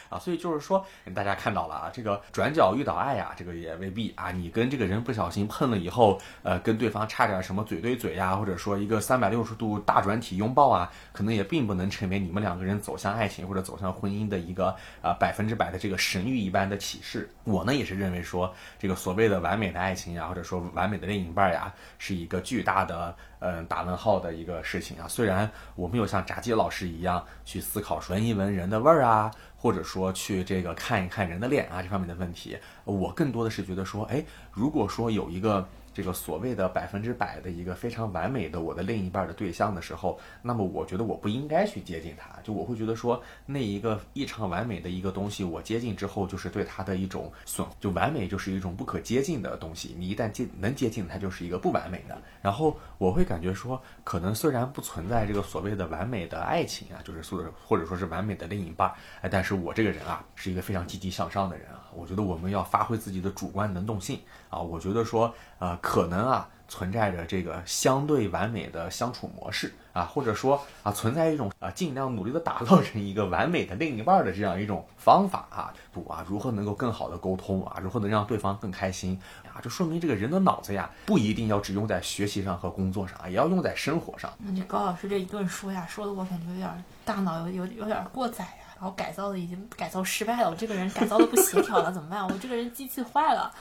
[0.10, 4.32] 啊，所以就是说，大家看到了啊，这个转角遇到爱呀、这个也未必啊。
[4.32, 17.30] 你跟这个人不小心碰了以后，呃，跟对方差点什么嘴对嘴呀、或者说一个三百六十度大转体拥抱啊，可能也并不能成为你们两个人走向爱情或者走向婚姻的一个啊百分之百的这个神谕一般的启示。
[17.44, 25.06] 我呢也是认为说，这个所谓的完美的爱情呀，或者说完美的另一半呀，是一个巨大的嗯打问号的一个事情啊。
[25.08, 29.30] 虽然我没有像炸鸡老师一样去思考闻一闻人的味儿啊。
[29.62, 52.18] 或者说去这个看一看人的脸啊这方面的问题，我更多的是觉得说，哎，如果说有一个这个所谓的百分之百的一个非常完美的我的另一半的对象的时候，那么我觉得我不应该去接近他，就我会觉得说那一个异常完美的一个东西，我接近之后就是对他的一种损，就完美就是一种不可接近的东西，你一旦接能接近它就是一个不完美的。
[52.42, 64.20] 然后我会感觉说，可能虽然不存在这个所谓的完美的爱情啊，就是或者或者说是完美的另一半，哎，但是我这个人啊是一个非常积极向上的人啊，我觉得我们要发挥自己的主观能动性
[64.52, 79.20] 啊，我觉得说呃可能啊存在着这个相对完美的相处模式啊，或者说啊存在一种啊尽量努力的打造成一个完美的另一半的这样一种方法啊，不啊如何能够更好的沟通啊，如何能让对方更开心
[79.54, 84.32] 啊，这说明这个人的脑子呀不一定要只用在学习上和工作上啊，也要用在生活上。
[84.38, 88.46] 那你高老师这一顿说呀，说的我感觉有点大脑有有有点过载、
[88.82, 92.28] 然后改造的已经改造失败了，我这个人改造的不协调了，怎么办？
[92.28, 93.54] 我这个人机器坏了，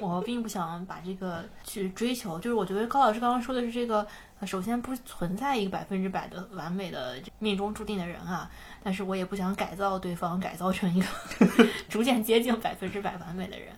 [0.00, 2.38] 我并不想把这个去追求。
[2.38, 4.06] 就是我觉得高老师刚刚说的是这个，
[4.40, 8.50] 呃首先不存在一个百分之百的完美的命中注定的人啊，
[8.82, 11.06] 但是我也不想改造对方，改造成一个
[11.90, 13.68] 逐渐接近百分之百完美的人。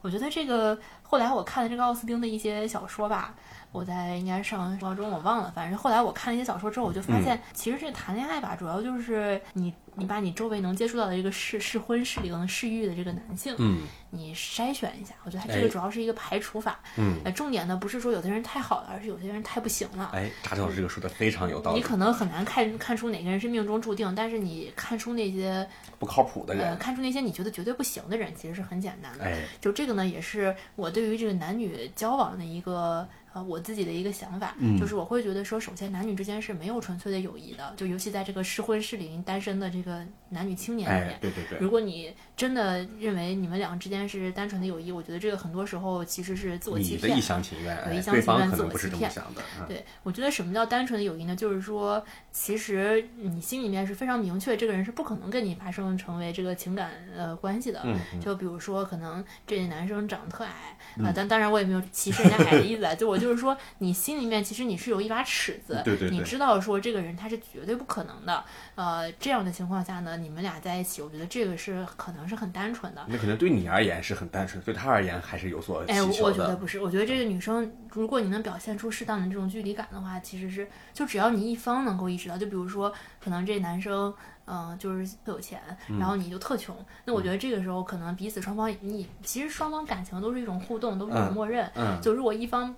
[0.00, 3.34] 我觉得这个后来我看了这个奥斯汀的一些小说吧，
[3.72, 16.80] 我在应该上高中我忘了，反正后来我看了一些小说之后，我就发现其实这谈恋爱吧，主要就是你你把你周围能接触到的这个适适婚适龄适育的这个男性，嗯你筛选一下，我觉得它这哎个主要是一个排除法。
[16.96, 20.10] 嗯，呃，重点呢不是说有的人太好了，而是有些人太不行了。
[20.14, 29.24] 哎，查正老师这个说的非常有道理你，可能很难看看出哪个人是命中注定，但是你看出那些不靠谱的呃人，看出那些你觉得绝对不行的人，其实是很简单的。
[29.24, 33.06] 哎，就这个呢，也是我对于这个男女交往的一个
[33.38, 41.18] 呃我自己的一个想法，嗯就是我会觉得说，首先男女之间是没有纯粹的友谊的，就尤其在这个适婚适龄单身的这个男女青年里面哎，。
[41.20, 47.20] 对对对，如果你真的认为你们两个之间是单纯的友谊，我觉得这个很多时候其实是自我欺骗你的一。
[47.28, 51.36] 厢情愿，对一厢情愿自方可能不是我欺骗这么想的，嗯对，我觉得什么叫单纯的友谊呢？
[51.36, 57.82] 就是说，其实你心里面是非常明确，这个人是不可能跟你发生成为这个情感呃关系的。
[57.84, 68.42] 嗯嗯就比如说，可能这男生长得特矮啊、但当然我也没有歧视人家矮的意思啊，就我就就是说你心里面其实你是有一把尺子，对对对你知道说这个人他是绝对不可能的。
[68.74, 73.04] 呃，这样的情况下呢，你们俩在一起，我觉得这个是可能是很单纯的。
[73.06, 76.02] 那可能对你而言是很单纯，对他而言还是有所哎。
[76.02, 82.90] 我觉得不是，我觉得这个女生，如果你能表现出适当的这种距离感的话，其实是就只要你一方能够意识到，就比如说
[83.22, 84.14] 可能这男生。
[84.50, 85.60] 嗯，就是特有钱，
[86.00, 86.74] 然后你就特穷。
[87.04, 91.70] 那我觉得这个时候可能彼此双方，你其实双方感情都是一种互动，都是一种默认。
[91.74, 92.74] 嗯就如果一方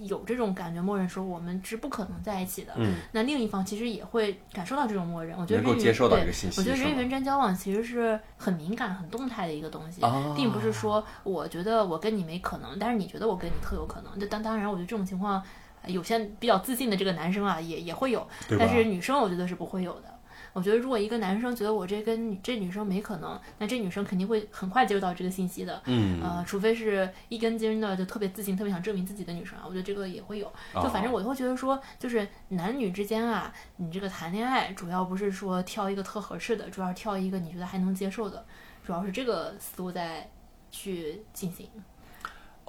[0.00, 5.36] 有这种感觉，默认说我们是不可能在一起的，嗯，那另一方其实也会感受到这种默认。
[5.36, 14.18] 我觉得人与能够接受到对这个信息我觉得人与人之间交往其实是很敏感、很动态的一个东西，啊并不是说我觉得我跟你没可能，但是你觉得我跟你特有可能。
[14.18, 15.42] 就当当然，我觉得这种情况，
[15.82, 18.26] 呃有些比较自信的这个男生啊，也也会有，
[18.58, 20.14] 但是女生我觉得是不会有的。
[20.52, 25.82] 我觉得，如果一个男生觉得我这跟这女生没可能，那这女生肯定会很快接受到这个信息的。
[25.86, 30.52] 嗯呃，除非是一根筋的，就特别自信、特别想证明自己的女生啊，我觉得这个也会有。
[30.74, 38.44] 就反正我会觉得说，就是男女之间啊，你这个谈恋爱主要不是说挑一个特合适的，主要是挑一个你觉得还能接受的，
[38.84, 40.30] 主要是这个思路在
[40.70, 41.66] 去进行。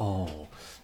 [0.03, 0.27] 哦，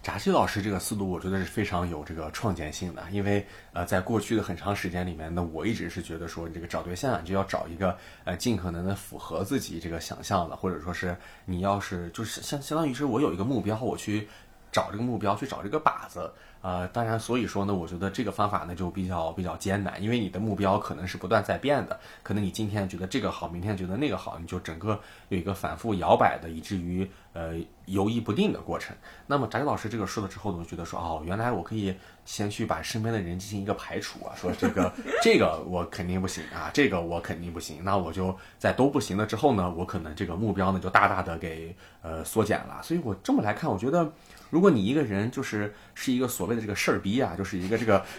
[0.02, 14.26] 扎西老师这个思路，我觉得是非常有这个创建性的，因为呃，在过去的很长时间里面呢，我一直是觉得说，你这个找对象啊就要找一个呃尽可能的符合自己这个想象的，或者说是你要是就是相相当于是我有一个目标，我去
[14.72, 16.32] 找这个目标，去找这个靶子。
[16.62, 27.54] 呃，当然，所以说呢，我觉得这个方法呢就比较比较艰难，因为你的目标可能是不断在变的，可能你今天觉得这个好，明天觉得那个好，你就整个有一个反复摇摆的，以至于呃
[27.86, 28.94] 犹疑不定的过程。
[29.26, 31.96] 那么翟老师这个说了之后呢，我觉得说哦，原来我可以
[32.26, 34.92] 先去把身边的人进行一个排除啊，说这个
[35.22, 42.82] 这个我肯定不行啊， 这个我肯定不行，那我就在都不行了之后呢，我可能这个目标呢就大大的给呃缩减了。
[42.82, 44.12] 所以我这么来看，我觉得
[44.50, 48.04] 如果你一个人就是是一个所谓的这个事儿逼啊，就是一个这个。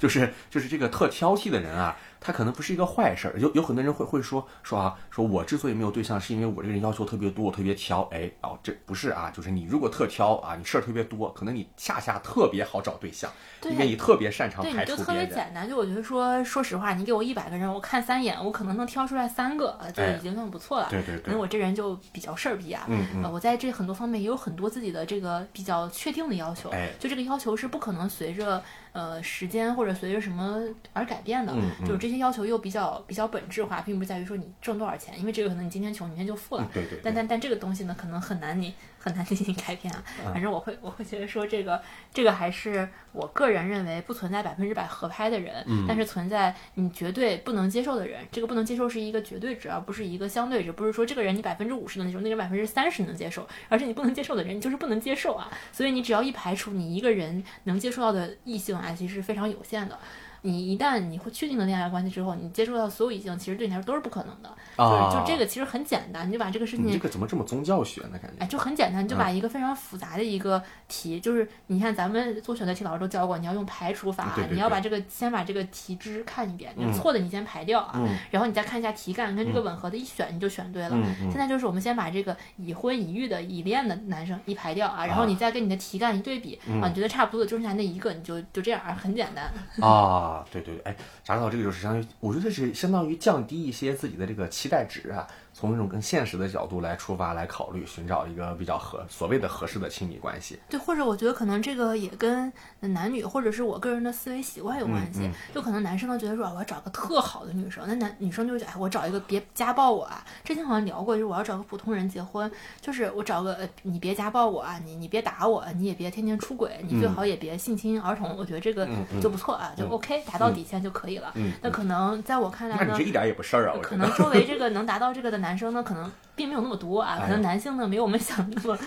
[0.00, 3.34] 就是就是这个特挑剔的人啊，他可能不是一个坏事儿。
[3.38, 8.02] 有有很多人会会说说啊，说我之所以没有对象，是因为我这个人要求特别多，我特别挑。
[8.12, 13.30] 哎，哦，这不是啊，就是你如果特挑啊，你事儿特别多，可能你恰恰特别好找对象，
[13.60, 15.26] 对因为你特别擅长对，排你就特除别人。
[15.26, 15.68] 别简单。
[15.68, 20.88] 就我觉得说，说实话，你给我一百个人，我看三眼，我可能能挑出来三个，呃就哎已经很不错了。
[20.90, 22.84] 对对对可能我这人就比较事儿逼啊。
[22.88, 26.68] 嗯嗯呃，我在这很多方面也有很多自己的这个比较确定的要求。
[26.70, 31.52] 哎就这个要求是不可能随着呃时间或者随着什么而改变的。
[31.52, 36.68] 嗯嗯就是这些要求又比较比较本质化，并不在于说你挣多少钱，因为这个可能你今天穷，明天就富了。
[36.72, 40.04] 对对但但但这个东西呢，可能很难你很难进行改变啊。
[40.24, 41.80] 嗯反正我会我会觉得说这个
[42.12, 48.20] 这个还是我个人认为不存在百分之百合拍的人，嗯但是存在你绝对不能接受的人。
[48.30, 50.70] 这个不能接受是一个绝对值，而不是一个相对值。
[50.70, 55.50] 不是说这个人你百分之五十能接受，那个人百分之三十能接受，而是你不能接受的人你就是不能接受啊。
[55.72, 59.98] 所以你只要一排除你一个人能接受到的异性啊，其实是非常有限的。
[60.42, 64.48] 你一旦你会确定了恋爱关系之后，你接触到所有异性，其实对你来说都是不可能的。
[64.76, 68.18] 啊就是就这个其实很简单，你就把这个事情你这个怎么这么宗教学呢？
[68.20, 80.96] 感哎，觉就很简单，你就嗯把一个非常复杂的一个题，就是你看咱们做选择题老师都教过，你要用排除法，对对对你要把这个先把这个题支看一遍，你嗯错的你先排掉啊，嗯然后你再看一下题干跟这个吻合的，一选你就选对了。
[81.30, 89.44] 现在就是我们先把这个已婚已育的已恋的男生一排掉啊，然后你再跟你的题干一对比、嗯啊，你觉得差不多的就剩下那一个，你就就这样啊，很简单。
[89.86, 95.26] 啊，对对对，哎，查到这个就是相当于，我觉得是相当于降低一些自己的这个期待值啊，
[95.60, 100.58] 从一种更现实的角度来出发来考虑，寻找一个比较合所谓的合适的亲密关系。
[100.70, 105.20] 对，或者我觉得可能这个也跟男女或者是我个人的思维习惯有关系。
[105.24, 110.24] 嗯嗯就可能男生呢觉得说，啊我要找个特好的女生，那男女生就会觉得，哎，我找一个别家暴我啊。
[110.42, 118.34] 之前好像聊过，就是我要找个普通人结婚，就是我找个呃，你别家暴我啊，你你别打我，你也别天天出轨，你最好也别性侵儿童。
[118.38, 118.88] 我觉得这个
[119.20, 121.30] 就不错啊，就 OK，达到底线就可以了。
[121.34, 123.96] 嗯，那可能在我看来呢那你这，一点也不事儿啊，我可。
[123.96, 128.78] 能周围这个能达到这个的男生呢，可能并没有那么多啊，可能男性呢没有我们想的那么。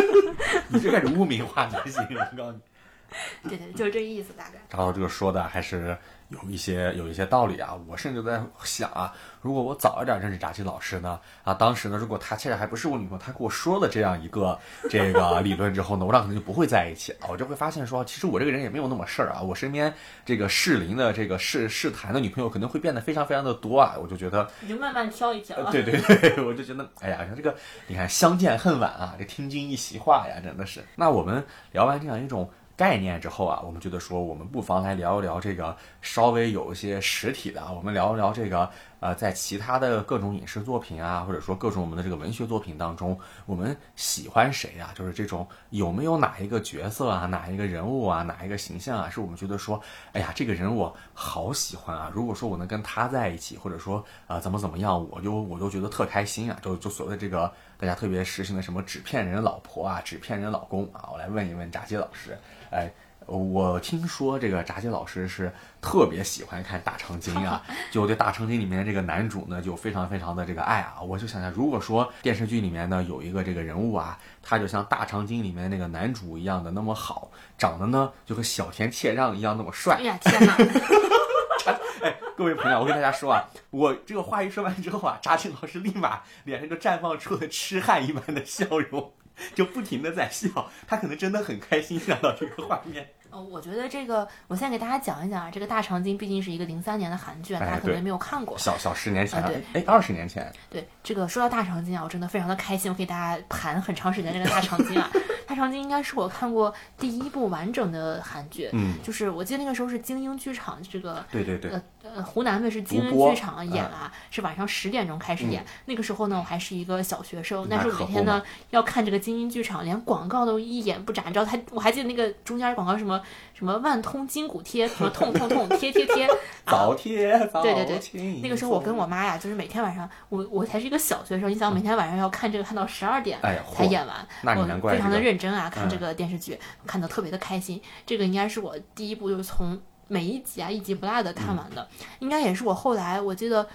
[0.68, 2.60] 你就开始污名化男性了，我告诉你。
[3.48, 4.60] 对对，就是这个意思，大概。
[4.70, 5.96] 然后这个说的还是
[6.28, 7.78] 有一些有一些道理啊。
[7.86, 14.58] 我甚至在想啊，如果我早一点认识扎西老师呢，啊，当时呢，如果他现在还不是我女朋友，他跟我说了这样一个
[14.90, 17.28] 这个理论之后呢，我俩可能就不会在一起啊。
[17.28, 19.40] 我就会发现说，其实我这个人也没有那么事儿啊。
[19.40, 19.92] 我身边
[20.24, 23.94] 这个适龄的这个适适谈的女朋友可能会变得非常非常的多啊。
[23.98, 25.70] 我就觉得，你就慢慢挑一挑啊。
[25.72, 27.54] 对对对， 我就觉得，哎呀，这个
[27.86, 30.84] 你看相见恨晚啊，这听君一席话呀，真的是。
[30.96, 32.50] 那我们聊完这样一种。
[32.78, 44.92] 概念之后啊，我们觉得说，我们不妨来聊一聊这个稍微有一些实体的啊，我们聊一聊这个呃，在其他的各种影视作品啊，或者说各种我们的这个文学作品当中，我们喜欢谁啊？
[44.94, 49.80] 就是这种有没有哪一个角色啊，哪一个人物啊，哪一个形象啊，是我们觉得说，
[50.12, 52.10] 哎呀，这个人我好喜欢啊！
[52.14, 56.58] 如果说我能跟他在一起，或者说啊怎么怎么样，我就我就觉得特开心啊！
[56.62, 62.38] 就就所谓的这个大家特别实行的什么纸片人老婆啊，纸片人老公啊，我来问一问炸鸡老师，
[62.70, 62.90] 哎。
[63.28, 65.52] 我听说这个炸鸡老师是
[65.82, 67.62] 特别喜欢看大长今啊，
[67.92, 71.00] 就对大长今里面这个男主呢就非常非常的这个爱啊。
[71.02, 79.96] 我就想想，如果说电视剧里面呢有一个这个人物啊，他就像大长今里面那个男主一样的那么好，长得呢就和小田切让一样那么帅。
[79.96, 80.56] 哎呀天哪！
[82.00, 89.12] 哎，各位朋友，我跟大家说啊，我这个话一说完之后啊，炸鸡老师立马脸上就绽放出了痴汉一般的笑容，
[89.54, 93.08] 就不停的在笑，他可能真的很开心看到这个画面。
[93.30, 105.10] 呃，我觉得这个，我先给大家讲一讲啊，这个大长今毕竟是一个零三年的韩剧啊，大家可能没有看过，小小十年前，对，哎，二十年前，对，这个说到大长今啊，我真的非常的开心，我给大家盘很长时间这个大长今啊，
[105.46, 123.20] 大长今 应该是我看过第一部完整的韩剧，嗯，就是我记得那个时候是精英剧场这个，对对对，呃呃，湖南卫视金鹰剧场演啊，是晚上十点钟开始演，那个时候呢，我还是一个小学生，那时候每天呢要看这个金鹰剧场，连广告都一眼不眨，你知道他，我还记得那个中间广告什么
[123.52, 123.98] 什么万。
[124.00, 126.26] 通筋骨贴，什么痛痛痛，贴贴贴，
[126.64, 133.38] 早贴早对对对，那个时候我跟我妈呀，就是每天晚上，我我才是一个小学生，你想每天晚上要看这个，看到十二点
[133.74, 137.82] 才演完，我非常的认真啊，看这个电视剧，看的特别的开心。
[138.06, 139.78] 这个应该是我第一部，就是从
[140.08, 141.88] 每一集啊一集不落的看完的，
[142.18, 143.68] 应该也是我后来我记得。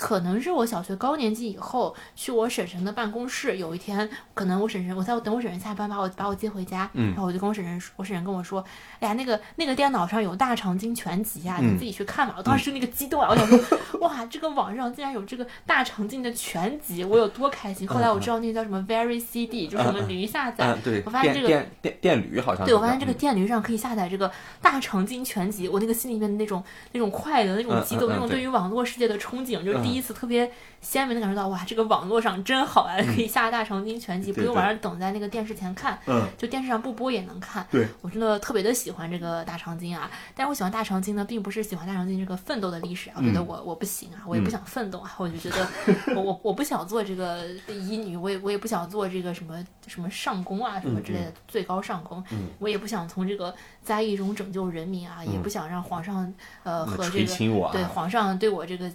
[0.00, 8.64] 可能是我小学高年级以后去我婶婶的办公室，有一天可能我婶婶我在等我婶婶下班把我把我接回家，然后我就跟我婶婶说，我婶婶跟我说，
[8.98, 12.34] 哎呀那个那个电脑上有大长今全集啊，你自己去看吧。
[12.38, 17.86] 我当时那个激动啊，我想说哇这个网上竟然有这个大长今的全集，我有多开心。
[17.86, 24.32] 后来我知道那个叫什么 Very CD，就是什么驴下载，对我发现这个电电电驴好像对我发现这个电驴上可以下载这个
[24.62, 29.89] 大长今全集，我那个心里面的那种那种快乐那种激动那种对于网络世界的憧憬就是。
[29.90, 32.96] 第一次特别鲜明的感受到，哇，这个网络上真好啊！
[33.14, 37.66] 可以下大长今全集，不用晚上等在那个电视前看，嗯，就电视上不播也能看。
[37.70, 40.10] 对，我真的特别的喜欢这个大长今啊！
[40.34, 45.66] 但是我喜欢大长今呢，并不是喜欢大长今这个奋斗的历史啊，我觉得我我不行啊，我也不想奋斗啊，我就觉得
[46.14, 52.22] 我我我不想做这个医女，我也我也不想做这个什么什么上宫啊什么之类的最高上宫，
[52.60, 56.32] 我也不想从这个灾异中拯救人民啊，也不想让皇上
[56.62, 58.88] 呃和这个对皇上对我这个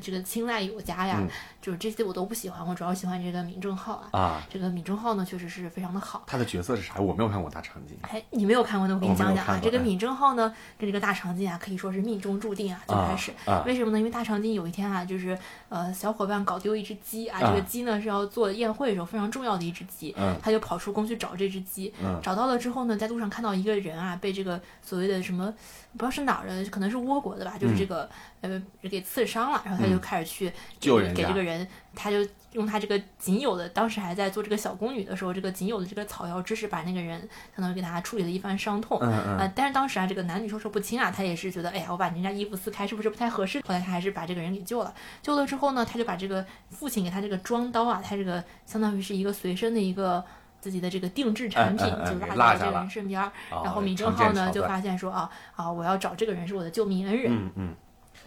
[0.00, 0.20] 这个。
[0.30, 1.20] 青睐有加呀，
[1.60, 4.18] 就是这些我都不喜欢，我主要喜欢这个闵正浩啊。
[4.18, 6.22] 啊，这个闵正浩呢，确实是非常的好。
[6.26, 6.98] 他的角色是啥？
[7.00, 7.96] 我没有看过大长今。
[8.02, 9.60] 哎，你没有看过那我给你讲讲啊。
[9.62, 12.80] 这个闵正浩呢，跟这个大长今啊，可以说是命中注定啊。
[12.86, 13.32] 最开始，
[13.66, 13.98] 为什么呢？
[13.98, 15.38] 因为大长今有一天啊，就是
[15.68, 21.92] 呃，小伙伴搞丢一只鸡啊，这个鸡呢是要做宴会的时候非常重要的一只鸡，他就跑出宫去找这只鸡。
[22.22, 25.52] 找到了之后呢，在路上看到一个人啊，被这个所谓的什么。
[25.92, 28.08] 不知道是哪儿的，可能是倭国的吧，就是这个
[28.40, 32.16] 呃给刺伤了，然后他就开始去救人，给这个人，他就
[32.52, 37.20] 用他这个仅有的，当时还在做这个小宫女的时候，这个仅有的这个草药知识，把那个人
[37.54, 38.98] 相当于给他处理了一番伤痛。
[39.02, 39.38] 嗯嗯。
[39.38, 43.60] 呃，但是当时啊，这个男女授受不亲啊，他也是觉得，哎呀，我把人家衣服撕开是不是不太合适？
[43.60, 44.94] 后来他还是把这个人给救了。
[45.22, 50.24] 救了之后呢，他就把这个父亲给他这个装刀啊，他这个相当于是一个随身的一个。
[50.62, 53.18] 自己的这个定制产品就落在这个人身边，
[53.48, 57.32] 然后闵正浩呢就发现说啊啊，我要找这个人是我的救命恩人。
[57.32, 57.74] 嗯嗯。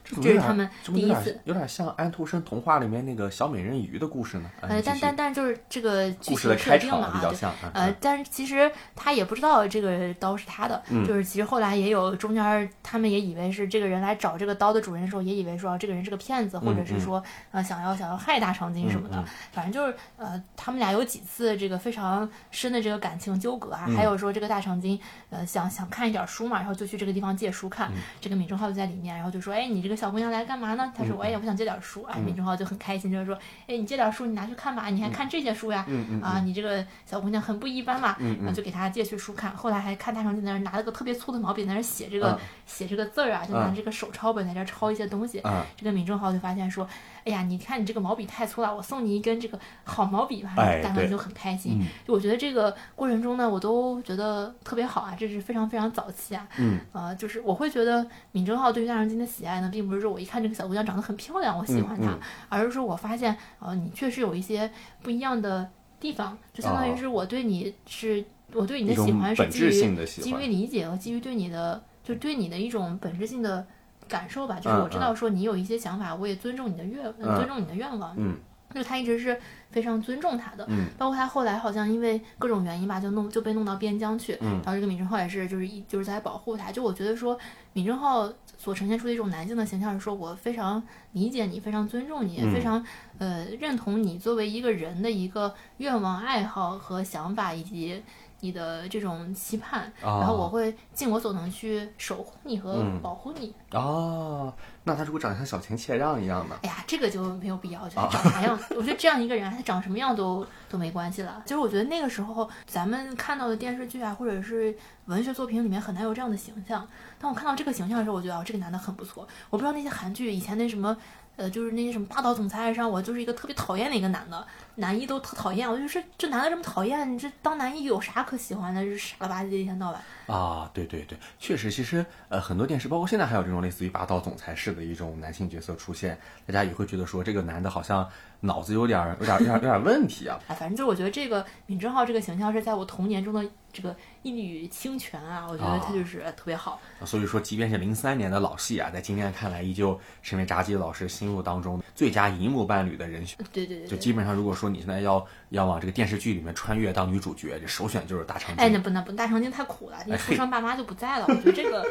[0.04, 4.49] 这是他们第一次，有点像安徒生童话里面那个小美人鱼的故事呢。
[4.62, 7.54] 呃，但但但就是这个故事的设定嘛，比较像。
[7.74, 19.24] 呃，但是其实他也不知道这个刀是他的，就是其实后来也有中间，他们也以为是这个人来找这个刀的主人的时候，也以为说这个人是个骗子，或者是说呃想要想要害大长今什么的。
[19.51, 24.99] 反正就是呃，他们俩有几次这个非常深的这个感情纠葛啊，还有说这个大长今
[25.30, 30.73] 呃想想看一点书嘛，然后就去这个地方借书看，这个闵正浩就在里面，然后就说，哎，你这个小姑娘来干嘛？
[30.75, 30.91] 呢？
[30.95, 33.35] 她说我也不想借点书，哎，闵正浩就很开心，就是说，
[33.67, 35.85] 哎，你借点书，你拿去看吧，你还看这些书呀？
[36.21, 38.15] 啊，你这个小姑娘很不一般嘛，
[38.53, 39.55] 就给她借去书看。
[39.55, 45.41] 后来还看大长今在那儿拿了个特别粗的毛笔在那写这个写这个字儿啊，就拿这个手抄本在这抄一些东西。
[45.75, 46.87] 这个闵正浩就发现说，
[47.26, 50.55] 哎呀，你看你这个毛笔太粗了，我送你一根这个好毛笔吧。
[50.55, 51.80] 大家就很开心。
[52.07, 56.47] 就我觉得这个过程中呢，我都觉得特别好啊，这是非常非常早期啊。
[56.57, 60.63] 嗯，呃，就是我会觉得闵正浩对于大长今的喜爱呢，并不是说我一看这个小。
[60.63, 62.17] 小姑娘长得很漂亮，我喜欢她，
[62.47, 64.71] 而是说我发现，呃，你确实有一些
[65.01, 65.69] 不一样的
[65.99, 69.69] 地方，就相当于是我对你是，我对你的喜欢是基于
[70.05, 73.67] 基于理解和基于对你的，就对你的一种本质性的
[74.08, 78.14] 感受吧，就是我知道说你有一些想法，我也尊重你的愿，尊重你的愿望。
[78.18, 78.36] 嗯，
[78.74, 79.39] 就他一直是
[79.72, 80.66] 非常尊重他的。
[80.70, 84.38] 嗯，包括他后来好像因为各种原因吧，就弄就被弄到边疆去。
[84.41, 86.72] 嗯，然后这个闵正浩也是就是一就是在保护他。
[86.72, 87.38] 就我觉得说
[87.74, 90.82] 闵正浩所呈现出的一种男性的形象是说我非常
[91.14, 92.84] 理解你，非常尊重你，非常
[93.18, 98.04] 呃认同你作为一个人的一个愿望、爱好和想法以及。
[98.43, 103.55] 你的这种期盼，然后我会尽我所能去守护你和保护你。
[103.71, 106.57] 哦，那他如果长得像小田切让一样呢？
[106.63, 111.41] 哎呀，这个就没有必要，就是长啥样，我觉得这样一个人，他长什么样都都没关系了。
[111.45, 114.75] 就是我觉得那个时候咱们看到的电视剧啊，或者是
[115.05, 116.85] 文学作品里面很难有这样的形象。
[117.17, 119.25] 当我看到这个形象的时候，我觉得啊，这个男的很不错。
[119.49, 120.97] 我不知道那些韩剧以前那什么。
[121.36, 125.69] 呃，就是那些什么霸道总裁爱上我，就是一个特别讨厌的一个男的，男一都特讨厌。
[125.69, 128.84] 我就说这男的这么讨厌，这当男一有啥可喜欢的？
[128.84, 130.01] 是傻了吧唧一天到晚。
[130.28, 138.07] 啊，对对对，确实，其实呃，很多电视，包括现在还有这种类似于霸道总裁式的一种男性角色出现，大家也会觉得说这个男的好像
[138.41, 140.39] 脑子有点有点有点有点问题啊。
[140.47, 143.43] 啊，反正就是我觉得这个闵正浩这个形象是在我童年中的。
[143.74, 146.80] 这个一缕清泉啊，我觉得他就是特别好。
[147.03, 153.36] 所以说，即便是零三年的老戏啊，在今天看来，依旧成为炸鸡老师心目当中最佳荧幕伴侣的人选。
[153.51, 158.63] 对对对，就基本上，如果说你现在要要往这个电视剧里面穿越当女主角，这首选就是大长今。
[158.63, 161.26] 哎，那不那不，大长今太苦了，你出生爸妈就不在了。
[161.28, 161.84] 我觉得这个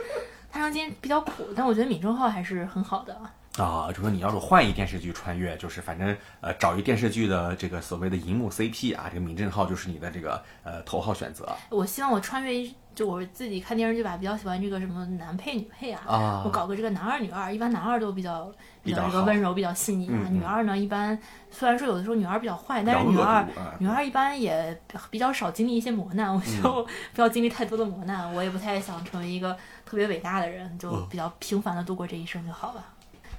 [0.51, 3.17] 大长今比较苦，但我觉得闵正浩还是很好的。
[3.59, 11.47] 啊，就说你要是换一电视剧穿越，就是反正呃找一电视剧的这个所谓的荧幕 CP 啊，这个闵正浩就是你的这个呃头号选择。
[11.69, 16.03] 我希望我穿越一，就我自己看电视剧吧，比较喜欢这个什么男配女配啊。
[16.07, 16.43] 啊。
[16.47, 18.51] 我搞个这个男二女二，一般男二都比较
[18.83, 20.29] 比较这个温柔，比较细腻啊。
[20.31, 21.19] 女二呢，一般
[21.51, 23.47] 虽然说有的时候女二比较坏，但是女二
[23.79, 24.81] 女二一般也
[25.11, 26.35] 比较少经历一些磨难。
[26.35, 32.83] 我就不要经历太多的磨难，我也不太想成为一个特别伟大的人，就比较平凡的度过这一生就好了。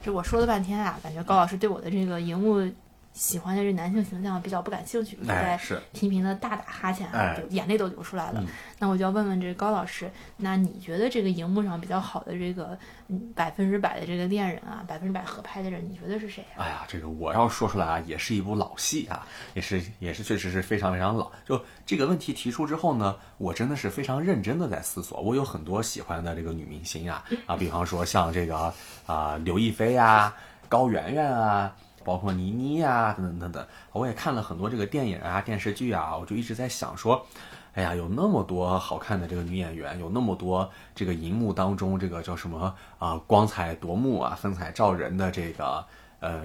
[0.04, 2.70] 这我说了半天啊，感觉高老师对我的这个荧幕
[3.14, 5.59] 喜欢的这男性形象比较不感兴趣，在
[5.91, 7.07] 频频的大打哈欠，
[7.38, 8.43] 就眼泪都流出来了。
[8.80, 12.78] 那我就要问问这高老师，那你觉得这个荧幕上比较好的这个
[13.36, 16.66] 百分之百的这个恋人啊，百分之百合拍的人，你觉得是谁啊？
[16.66, 21.32] 哎呀，这个我要说出来啊，也是一部老戏啊，也是也是确实是非常非常老。
[21.45, 25.22] 就这个问题提出之后呢，我真的是非常认真的在思索。
[25.22, 28.74] 我有很多喜欢的这个女明星啊啊，比方说像这个
[29.05, 30.36] 啊刘亦菲啊、
[30.68, 31.76] 高圆圆啊。
[32.04, 37.26] 包括倪妮呀，等等等等，我也看了很多这个电影啊、电视剧啊，我就一直在想说，
[37.74, 45.86] 哎呀，有那么多好看的这个女演员，有那么多这个荧幕当中这个叫什么啊，光彩夺目啊、风采照人的这个
[46.20, 46.43] 呃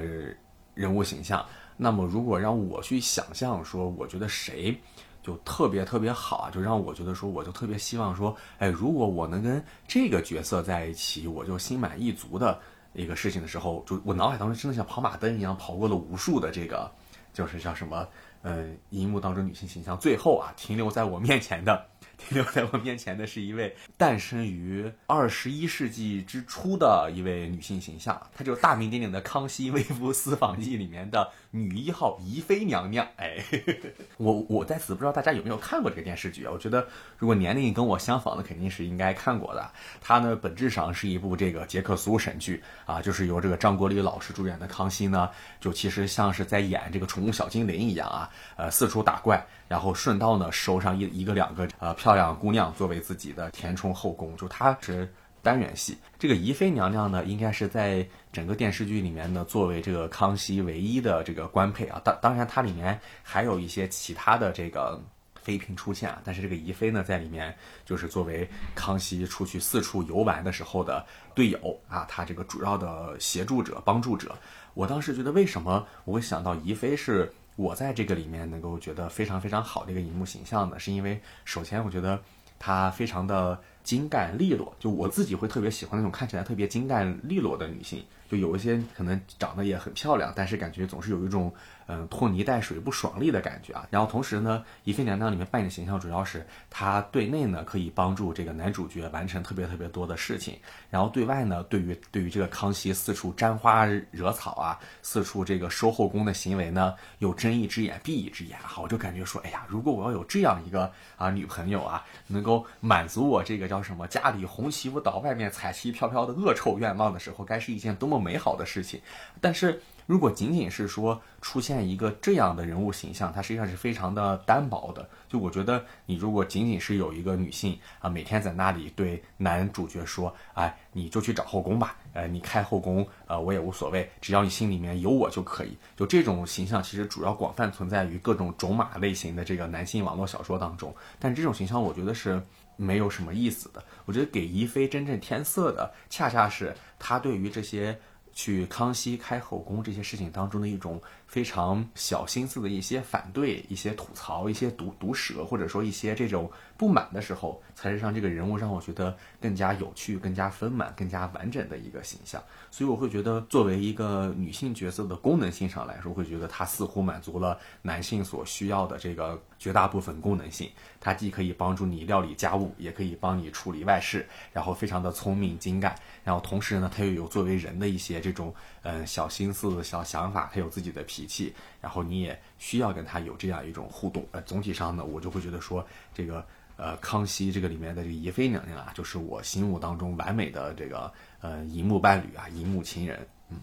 [0.75, 1.45] 人物形象。
[1.77, 4.77] 那么如果让我去想象说，我觉得谁
[5.23, 12.59] 就特别特别好啊，就让我觉得说，我就特别希望说，哎，如果我能跟这个角色在一起，我就心满意足的。
[13.03, 16.91] 一个事情的时候，就我脑海当中真的像跑马灯一样跑过了无数的这个，
[17.33, 18.07] 就是叫什么，
[18.43, 21.87] 嗯，荧幕当中女性形象，最后啊停留在我面前的。
[22.19, 33.07] 停留在我面前的是一位诞生于二十一世纪之初的一位女性形象，她就是大名鼎鼎的《康熙微服私访记》里面的女一号宜妃娘娘。
[33.17, 33.37] 哎，
[34.17, 36.51] 我我在此不知道大家有没有看过这个电视剧啊？
[36.53, 36.87] 我觉得
[37.19, 39.71] 如果年龄跟我相仿的，肯定是应该看过的。
[40.01, 45.31] 它呢本质上是一部这个杰克苏神剧啊，就是由这个张国立老师主演的康熙呢，
[45.61, 49.45] 就其实像是在演这个宠物小精灵一样啊，呃，四处打怪。
[49.69, 55.13] 然后顺道呢收上一一个两个呃漂亮姑娘作为自己的填充后宫，就她是
[55.49, 55.97] 单元戏。
[56.19, 61.99] 这个宜妃娘娘呢，应该是在整个电视剧里面呢，作为这个康熙唯一的这个官配啊。
[62.05, 65.01] 当当然，它里面还有一些其他的这个
[65.41, 66.21] 妃嫔出现啊。
[66.23, 71.03] 但是这个宜妃呢，在里面就是作为康熙出去四处游玩的时候的
[71.35, 74.37] 队友啊，他这个主要的协助者、帮助者。
[74.75, 77.33] 我当时觉得，为什么我会想到宜妃是？
[77.57, 82.23] 我在这个里面能够觉得非常非常好的一个荧幕形象呢，是因为首先我觉得
[82.57, 88.05] 她非常的精干利落，就我自己会特别喜欢那种看起来特别精干利落的女性。
[88.31, 91.51] 就有一些可能长得也很漂亮，但是感觉总是有一种
[91.89, 93.85] 嗯拖泥带水不爽利的感觉啊。
[93.91, 100.57] 然后同时呢，宜妃娘娘里面扮演的形象主要是她对内呢可以帮助这个男主角完成特别特别多的事情，
[100.89, 108.57] 然后对外呢对于对于这个康熙四处沾花惹草啊，四处这个收后宫的行为呢，有睁一只眼闭一只眼。
[108.63, 119.01] 好，我就感觉说，哎呀，如果我要有这样一个啊女朋友啊，能够满足我这个叫什么家里红旗不倒，外面彩旗飘飘的恶臭愿望的时候，该是一件多么美好的事情。
[119.41, 125.07] 但是如果仅仅是说出现一个这样的人物形象，它实际上是非常的单薄的。
[125.29, 135.77] 就我觉得，你如果仅仅是有一个女性啊，每天在那里对男主角说，哎，你就去找后宫吧，呃，你开后宫，呃，我也无所谓，只要你心里面有我就可以。
[135.95, 140.97] 就这种形象，其实主要广泛存在于各种种马类型的这个男性网络小说当中。
[141.19, 142.43] 但这种形象，我觉得是
[142.77, 143.85] 没有什么意思的。
[144.07, 148.01] 我觉得给宜妃真正添色的，恰恰是她对于这些。
[148.39, 162.43] 去康熙开后宫这些事情当中的一种非常小心思的一些反对、一些吐槽、一些毒毒舌，或者说一些这种不满的时候，才是让这个人物让我觉得更加有趣、更加丰满、更加完整的一个形象。
[162.71, 170.71] 所以我会觉得，作为一个女性角色的功能性上来说，会觉得她似乎满足了男性所需要的这个绝大部分功能性。
[170.99, 184.25] 她既可以帮助你料理家务，也可以帮你处理外事，然后非常的聪明精干，然后同时呢，她又有作为人的一些这种嗯小心思、小想法，她有自己的脾气，然后你也需要跟他有这样一种互动。
[184.31, 186.45] 呃，总体上呢，我就会觉得说这个
[186.77, 191.13] 呃康熙这个里面的这个宜妃娘娘啊，就是我心目当中完美的这个。
[191.41, 193.17] 呃，荧幕伴侣啊，荧幕情人，
[193.49, 193.59] 嗯，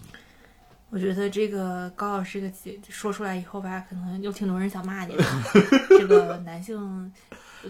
[0.89, 2.49] 我觉得这个高老师的
[2.87, 5.23] 说出来以后吧，可能有挺多人想骂你的。
[5.99, 7.11] 这个男性，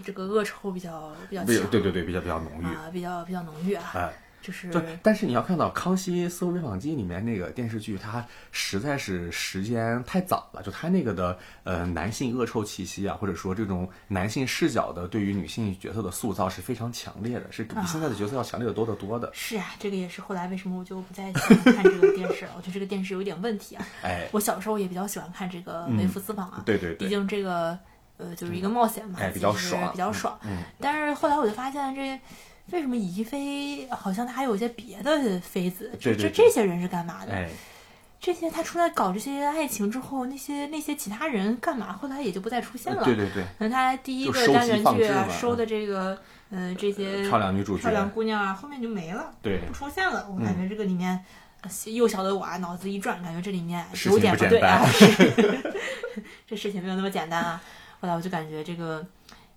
[0.04, 3.90] 这个恶臭比较比较强，对对对，比较比较浓郁啊，比较比较浓郁啊。
[3.96, 4.12] 哎。
[4.46, 4.70] 就是，
[5.02, 10.62] 但是你要看到《康熙私微访记》里面那个电视剧，它实在是时间太早了。
[10.62, 19.28] 就它那个的呃男性恶臭气息啊，或者说这种男性视角的对于女性角色的塑造是非常强烈的，是比现在的角色要强烈的多得多的。
[19.32, 22.52] 是啊，这个也是后来为什么我就不再喜欢看这个电视了。
[22.56, 23.84] 我觉得这个电视有一点问题啊。
[24.04, 27.76] 哎，我小时候也比较喜欢看这个《微服私访》啊，对对对，毕竟这个
[28.16, 30.38] 呃就是一个冒险嘛，比较爽，比较爽。
[30.44, 32.20] 嗯，但是后来我就发现这。
[32.72, 35.92] 为什么宜妃好像她还有一些别的妃子？
[36.00, 37.48] 这这这些人是干嘛的？
[38.18, 41.92] 这些她出来搞这些爱情之后，那些那些其他人干嘛？
[41.92, 43.04] 后来也就不再出现了。
[43.04, 43.44] 对对对。
[43.58, 46.18] 那她第一个单元剧收的这个，
[46.50, 50.26] 呃，这些漂亮女主角、漂亮姑娘啊，后面就没了，对，不出现了。
[50.28, 51.24] 我感觉这个里面，
[51.84, 54.82] 幼小的我啊，脑子一转，感觉这里面有点不对啊。
[56.48, 57.62] 这事情没有那么简单啊。
[58.00, 59.06] 后来我就感觉这个。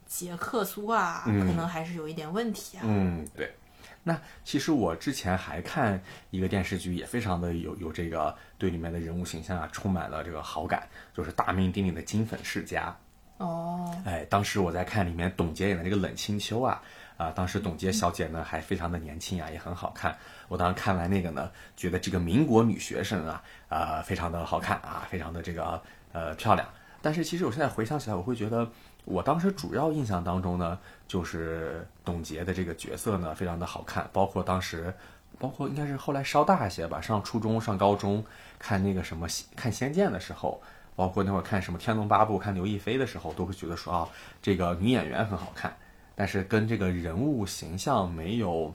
[0.10, 2.82] 杰克苏啊，可能还是有一点问题啊。
[2.84, 3.54] 嗯，对。
[4.02, 6.02] 那其实我之前还看
[6.32, 12.96] 一个电视剧，也非常的有有这个对里面的人物形象啊充满了这个好感，就是大名鼎鼎的金粉世家。
[13.38, 13.96] 哦。
[14.04, 16.82] 哎，当时我在看里面董洁演的这个冷清秋啊，
[17.18, 20.18] 啊，当时董洁小姐呢还非常的年轻啊，也很好看。
[20.48, 25.80] 我当时看完那个呢，觉得这个民国女学生啊，啊，非常的好看啊，非常的这个
[26.14, 26.68] 呃漂亮。
[27.02, 28.68] 但是其实我现在回想起来，我会觉得。
[29.06, 30.78] 我当时主要印象当中呢，
[31.08, 34.08] 就是董洁的这个角色呢，非常的好看。
[34.14, 34.94] 包括当时，
[35.40, 38.24] 包括应该是后来稍大一些吧，上初中、上高中
[38.60, 39.26] 看那个什么
[39.56, 40.62] 看《仙剑》的时候，
[40.96, 44.08] 包括那会儿看什么《天龙八部》、看刘亦菲的时候，都会觉得说啊，
[44.44, 45.76] 这个女演员很好看，
[46.14, 48.72] 但是跟这个人物形象没有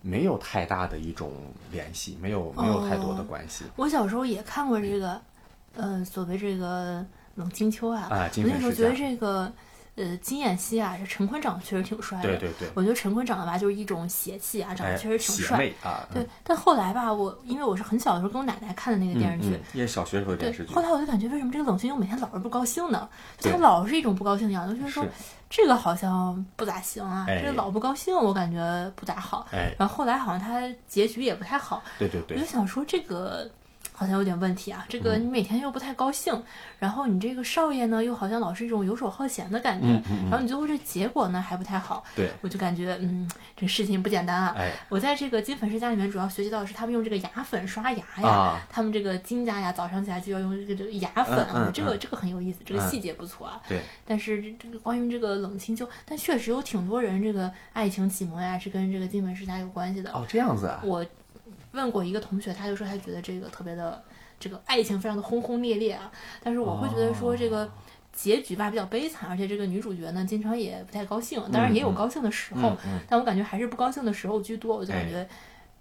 [0.00, 1.32] 没有太大的一种
[1.72, 3.64] 联系，没有没有太多的关系。
[3.74, 5.20] 我小时候也看过这个，
[5.74, 7.04] 呃，所谓这个。
[7.36, 9.50] 冷清秋啊，我那时候觉得这个，
[9.94, 12.28] 呃，金燕西啊，这陈坤长得确实挺帅的。
[12.28, 16.06] 对对对，我觉得陈坤长得吧，就是一种邪气啊，长得确实挺帅啊。
[16.12, 20.74] 对，但后来吧，我因为我是很小的时候跟我奶奶看的那个电视剧，也小学时候电视剧。
[20.74, 23.08] 后来我就感觉，为什么这个冷清秋每天老是不高兴呢？
[23.40, 25.06] 他老是一种不高兴的样子，就是说
[25.48, 29.46] 这个好像不咋行啊，这个老不高兴，我感觉不咋好。
[29.78, 31.82] 然后后来好像他结局也不太好。
[31.98, 33.50] 对对对，我就想说这个。
[33.98, 34.84] 好像有点问题啊！
[34.90, 36.42] 这个你每天又不太高兴，
[36.78, 39.86] 然后你这个少爷呢又好像老是一种游手好闲的感觉，
[40.30, 42.04] 然后你最后这结果呢还不太好。
[42.14, 43.26] 对，我就感觉嗯，
[43.56, 44.54] 这事情不简单啊！
[44.58, 53.58] 哎，我在这个金粉世家里面主要学习到的是他们用这个牙粉刷牙呀，他们这个金家呀早上起来就要用这个牙粉啊，这个这个很有意思，这个细节不错啊。
[53.66, 60.12] 对，但是这个关于这个冷清秋，但确实有挺多人这个爱情启蒙呀是跟这个金粉世家有关系的。
[60.12, 60.82] 哦，这样子啊！
[60.84, 61.02] 我。
[61.76, 64.02] 问过一个同学，他就说他觉得这个特别的，
[64.40, 66.10] 这个爱情非常的轰轰烈烈啊。
[66.42, 67.70] 但是我会觉得说这个
[68.12, 71.40] 结局吧比较悲惨，而且这个女主角呢经常也不太高兴。
[71.52, 72.76] 当然也有高兴的时候，
[73.08, 74.76] 但我感觉还是不高兴的时候居多。
[74.76, 75.24] 我就感觉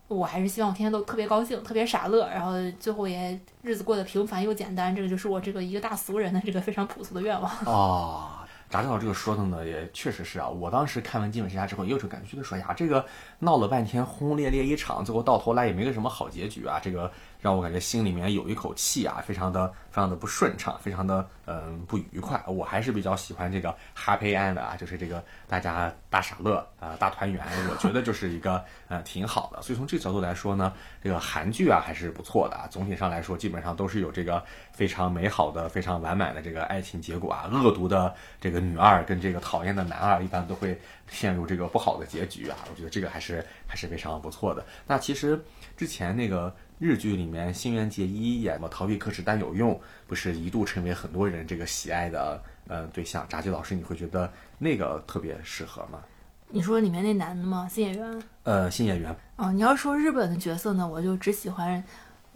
[0.08, 4.96] 我还是希望天天都特别高兴，特别傻乐，然后最后也日子过得平凡又简单。
[4.96, 7.52] 这个就是我这个一个大俗人的这个非常朴素的愿望。
[7.66, 8.42] 啊。
[8.70, 10.48] 炸酱这个说的呢，也确实是啊。
[10.48, 13.06] 我当时看完《基本世家》之后，也有种感觉，觉得说呀，这个
[13.40, 16.80] 闹了半天轰轰烈烈一场，最后到头来也没个什么好结局啊。
[16.82, 17.12] 这个
[17.46, 22.44] 让我感觉心里面有一口气啊，非常的非常的不顺畅，非常的嗯不愉快。
[22.48, 27.46] 我还是比较喜欢这个 happy end 啊，就是这个大家大傻乐啊，大团圆。
[27.70, 29.62] 我觉得就是一个呃挺好的。
[29.62, 30.74] 所以从这个角度来说呢，
[31.04, 32.66] 这个韩剧啊还是不错的啊。
[32.68, 34.44] 总体上来说，基本上都是有这个
[34.74, 37.48] 非常美好的、非常完满的这个爱情结果啊。
[37.54, 40.76] 恶毒的这个女二跟这个讨厌的男二，一般都会
[41.08, 42.58] 陷入这个不好的结局啊。
[42.72, 44.66] 我觉得这个还是还是非常不错的。
[44.88, 45.40] 那其实
[45.78, 49.74] 之前那个日剧里面，新垣结衣演的《逃避可耻但有用》，
[50.08, 53.26] 不是一度成为很多人这个喜爱的呃对象。
[53.30, 56.00] 炸鸡老师，你会觉得那个特别适合吗？
[56.50, 57.68] 你说里面那男的吗？
[57.70, 58.24] 新演员？
[58.44, 59.16] 呃，新演员。
[59.38, 61.84] 哦，你要说日本的角色呢，我就只喜欢。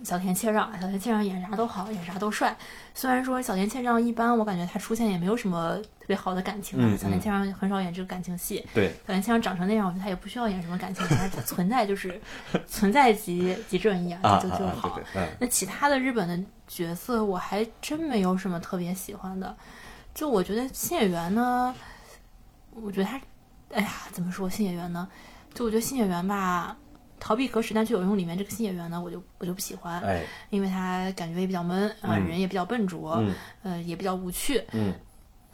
[0.04, 2.56] 小田切让，小田切让演啥都好，演啥都帅。
[2.94, 6.98] 虽然说小田切让一般，我感觉他出现也没有什么特别好的感情啊。
[6.98, 8.66] 小田切让很少演这个感情戏。
[8.74, 12.20] 对，小田切让长成那样，我觉得他也不需要演什么感情戏，他存在就是
[12.66, 15.00] 存在即即正义啊，就就好。
[15.40, 19.56] 那其他的日本的角色，我还真没有什么特别喜欢的。
[20.14, 21.74] 就我觉得新演员呢，
[22.72, 23.20] 我觉得他，
[23.72, 25.08] 哎呀，怎么说新演员呢？
[25.54, 26.78] 就我觉得新演员吧。
[27.20, 34.94] 逃避可耻但却有用里面这个新演员呢，我就我就不喜欢，哎，因为他感觉也比较闷啊，人也比较笨拙，嗯，呃，也比较无趣，嗯，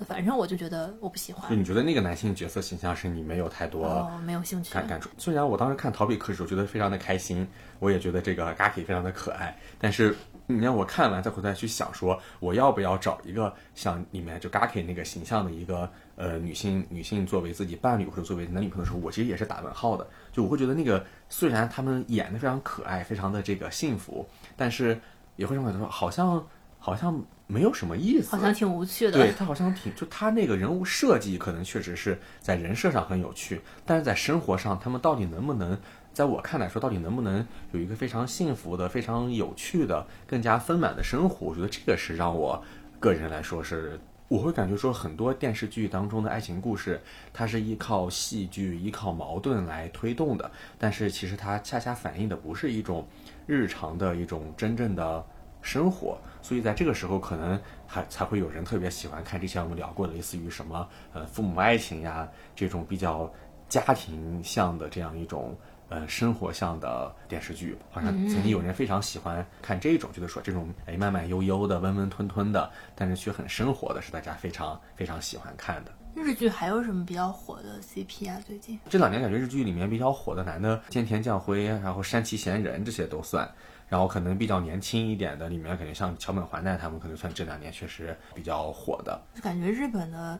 [0.07, 1.49] 反正我就觉得我不喜欢。
[1.49, 4.73] 就你觉得那个男性角色形象是你没有太多没有兴趣。
[4.73, 5.09] 感感触？
[5.17, 7.47] 虽然我当时看逃避可耻，我觉得非常的开心，
[7.79, 10.15] 我也觉得这个 Gaki 非常的可爱，但是
[10.47, 20.07] 你让我看完再回头去想说，我要不要找一个像里面就 Gaki 那个形象的一个呃女性女性作为自己伴侣或者作为男女朋友的时候，我其实也是打问号的。
[20.31, 24.99] 就我会觉得那个虽然他们演的非常可爱，非常的这个幸福，但是
[25.35, 26.45] 也会让我觉说好像
[26.79, 29.13] 好像没有什么意思，好像挺无趣的。
[29.13, 35.77] 对他好像挺就他那个人物设计可能确实是在人设上很有趣，但是在生活上他们到底能不能，
[36.13, 41.47] 在我看来说到底能不能有一个非常幸福的、非常有趣的、更加丰满的生活？
[41.47, 42.63] 我觉得这个是让我
[42.99, 43.99] 个人来说是。
[44.27, 46.99] 我会感觉说，很多电视剧当中的爱情故事，
[47.31, 50.49] 它是依靠戏剧、依靠矛盾来推动的，
[50.79, 53.07] 但是其实它恰恰反映的不是一种
[53.45, 55.23] 日常的一种真正的
[55.61, 63.31] 生活，所以在这个时候，可能还才会有人特别喜欢看之前我们聊过的，类似于什么呃父母爱情呀这种比较
[63.69, 65.55] 家庭向的这样一种。
[65.87, 75.91] 呃，生活向的电视剧，好像曾经有人非常喜欢看这种，就是说这种哎慢慢悠悠的、温温吞吞的，但是却很生活的，是大家非常非常喜欢看的。
[76.15, 78.41] 日剧还有什么比较火的 CP 啊？
[78.47, 83.47] 最近这两年感觉日剧里面比较火的男的，菅田将晖，然后山崎贤人这些都算，
[83.87, 89.21] 然后可能比较年轻一点的里面，感觉像桥本环奈他们，可能算这两年确实比较火的。
[89.35, 90.39] 就感觉日本的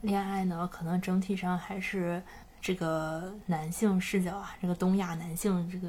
[0.00, 2.22] 恋爱呢，可能整体上还是。
[2.60, 5.88] 这个男性视角啊，这个东亚男性这个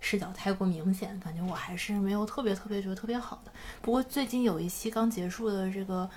[0.00, 3.52] 视角太过明显，感觉我还是没有特别特别觉得特别好的。
[3.80, 6.08] 不过最近有一期刚结束的这个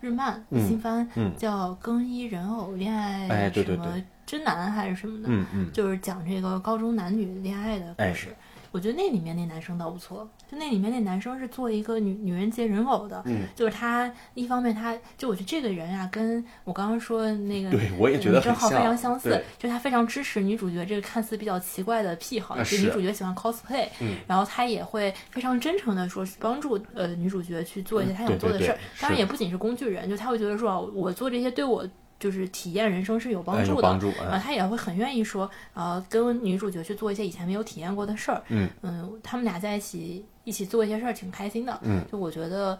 [0.00, 8.34] 日漫新番，叫《更衣人偶恋爱》什么真男还是什么的，就是讲这个高中男女恋爱的故事。
[8.74, 31.88] 我觉得那里面那男生倒不错，就那里面那男生是做一个女女人节人偶的，嗯，就是他一方面他就我觉得这个人啊，跟我刚刚说那个对我也觉得正好非常相似，就他非常支持女主角这个看似比较奇怪的癖好，就是女主角喜欢 cosplay，嗯，然后他也会非常真诚的说帮助呃女主角去做一些他想做的事儿，当然也不仅是工具人，就他会觉得说我做这些对我。
[32.24, 38.42] 就是体验人生是有帮助的，然后他也会很愿意说，呃，跟女主角去做一些以前没有体验过的事儿。
[38.48, 41.78] 嗯嗯，他们俩在一起一起做一些事儿，挺开心的。
[41.82, 42.78] 嗯，就我觉得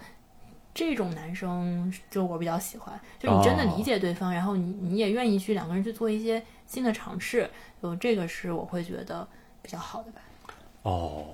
[0.72, 7.50] 这种男生，就我比较喜欢，就你真的理解对方，然后你你也愿意去两个人去做一些新的尝试，
[7.82, 9.28] 就这个是我会觉得
[9.60, 10.22] 比较好的吧。
[10.84, 11.26] 哦。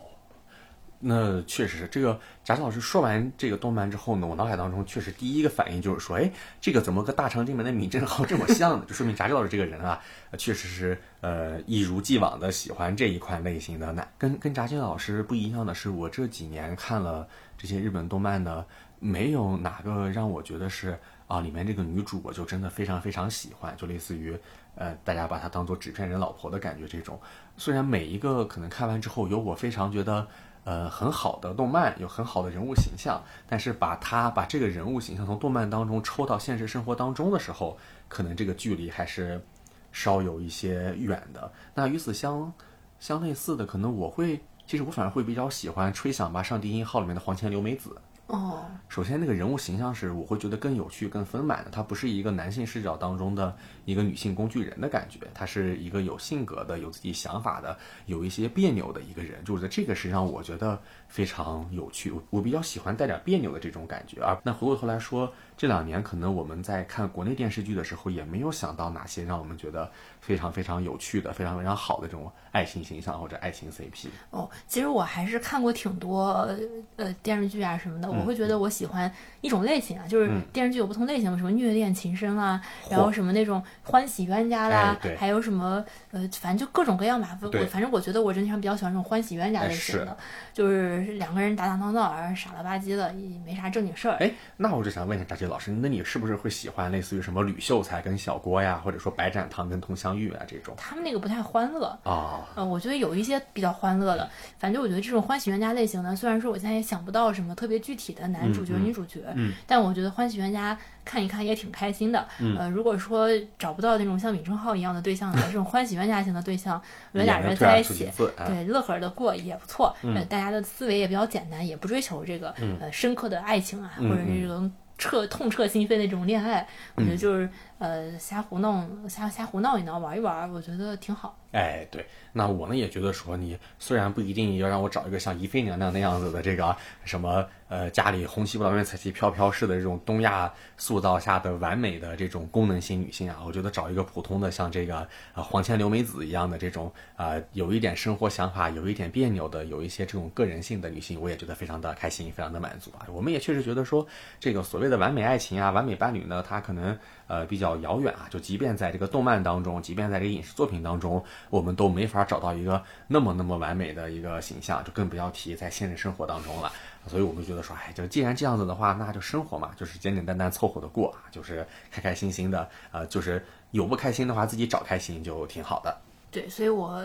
[1.00, 2.20] 那确实是这个。
[2.44, 6.30] 贾老师说完这个动漫之后呢，我脑海当中确实第一个反应就是说，哎，
[6.60, 8.84] 这个怎么跟大长今门的闵振豪这么像呢？
[8.88, 10.00] 就说明贾老师这个人啊，
[10.36, 13.92] 确实是呃一如既往的喜欢这一款类型的。
[13.92, 18.64] 那跟跟扎金老师不一样的是，我这几年看了这些日本动漫呢，
[18.98, 20.98] 没有哪个让我觉得是
[21.28, 24.36] 啊，里面这个女主我就真的非常非常喜欢，就类似于
[24.80, 27.20] 呃大家把她当做纸片人老婆的感觉这种。
[27.56, 30.26] 虽然每一个可能看完之后有我非常觉得。
[30.62, 33.18] 呃，很好的动漫有很好的人物形象，
[33.48, 37.78] 但是把他把这个人物形象从动漫当中抽到现实生活当中的时候，
[38.08, 39.42] 可能这个距离还是
[39.90, 41.50] 稍有一些远的。
[41.74, 42.52] 那与此相
[42.98, 47.96] 相类似的，可能我会，其实我反而会比较喜欢《吹响吧上帝音号》里面的黄泉流美子。
[48.30, 57.76] 哦，首先那个人物形象是我会觉得更有趣、更丰满的，他不是一个男性视角当中的一个女性工具人的感觉，他是一个有性格的、有自己想法的、
[58.06, 62.12] 有一些别扭的一个人，就是在这个是让我觉得非常有趣。
[62.12, 64.38] 我我比较喜欢带点别扭的这种感觉啊。
[64.44, 65.32] 那回过头来说。
[65.60, 74.08] 这两年可能我们在看国内电视剧的时候，也没有想到哪些让我们觉得非常非常有趣的、非常非常好的这种爱情形象或者爱情 CP。
[74.30, 76.48] 哦，其实我还是看过挺多
[76.96, 82.58] 呃电视剧啊什么的，我会觉得我喜欢一种类型啊，就是电视剧有不同类型，什么虐恋情深啦，
[82.88, 87.38] 然后什么那种欢喜冤家啦，还有什么呃，反正就各种各样吧。
[87.42, 90.16] 我反正我觉得我整体上比较喜欢这种欢喜冤家类型的，
[90.54, 94.16] 就是两个人打打闹闹，傻了吧唧的，也没啥正经事儿。
[94.20, 95.49] 哎，那我就想问一下大姐。
[95.50, 100.74] 老师，那你是不是会喜欢类似于什么吕秀才跟小郭呀，或者说白展堂跟佟湘玉啊这种？
[100.78, 102.48] 他们那个不太欢乐啊。
[102.54, 104.30] 呃，我觉得有一些比较欢乐的。
[104.58, 112.24] 反正我觉得这种欢喜冤家类型呢，虽然说我现在也想不到什么特别具体的男主角、女主角，嗯，但我觉得欢喜冤家看一看也挺开心的。
[112.56, 113.28] 呃，如果说
[113.58, 116.80] 找不到那种像闵正浩一样的对象呢， 这种欢喜冤家型的对象，
[117.12, 118.08] 有俩人在一起，
[118.46, 119.96] 对，乐呵的过也不错。
[120.02, 124.70] 呃，大家的思维也比较简单，也不追求这个呃深刻的爱情啊，或者是这种。
[125.00, 127.48] 彻痛彻心扉那种恋爱，我觉得就是
[127.80, 131.36] 呃瞎胡弄瞎瞎胡闹一闹玩一玩，我觉得挺好。
[131.52, 153.08] 哎，对，那我呢也觉得说，你虽然不一定要让我找一个像怡妃娘娘那样子的这个什么呃家里红旗不倒鸢彩旗飘飘式的这种东亚塑造下的完美的这种功能性女性啊，我觉得找一个普通的像这个呃黄千刘美子一样的这种啊有一点生活想法、有一点别扭的、有一些这种个人性的女性，我也觉得非常的开心、非常的满足啊。
[153.08, 154.06] 我们也确实觉得说，
[154.38, 158.26] 这个所谓的完美爱情啊、完美伴侣呢，它可能呃比较遥远啊。
[158.30, 161.24] 就即便在这个动漫当中，即便在这个影视作品当中。
[161.48, 166.70] 我们都没法找到一个那么那么完美的一个形象，就更不要提在现实生活当中了。
[167.06, 175.96] 所以我们觉得说，哎，就既然这样子的话，那就生活嘛，就是简简单单凑合的过啊，就是开开心心的，呃，就是有不开心的话自己找开心就挺好的。
[176.30, 177.04] 对，所以我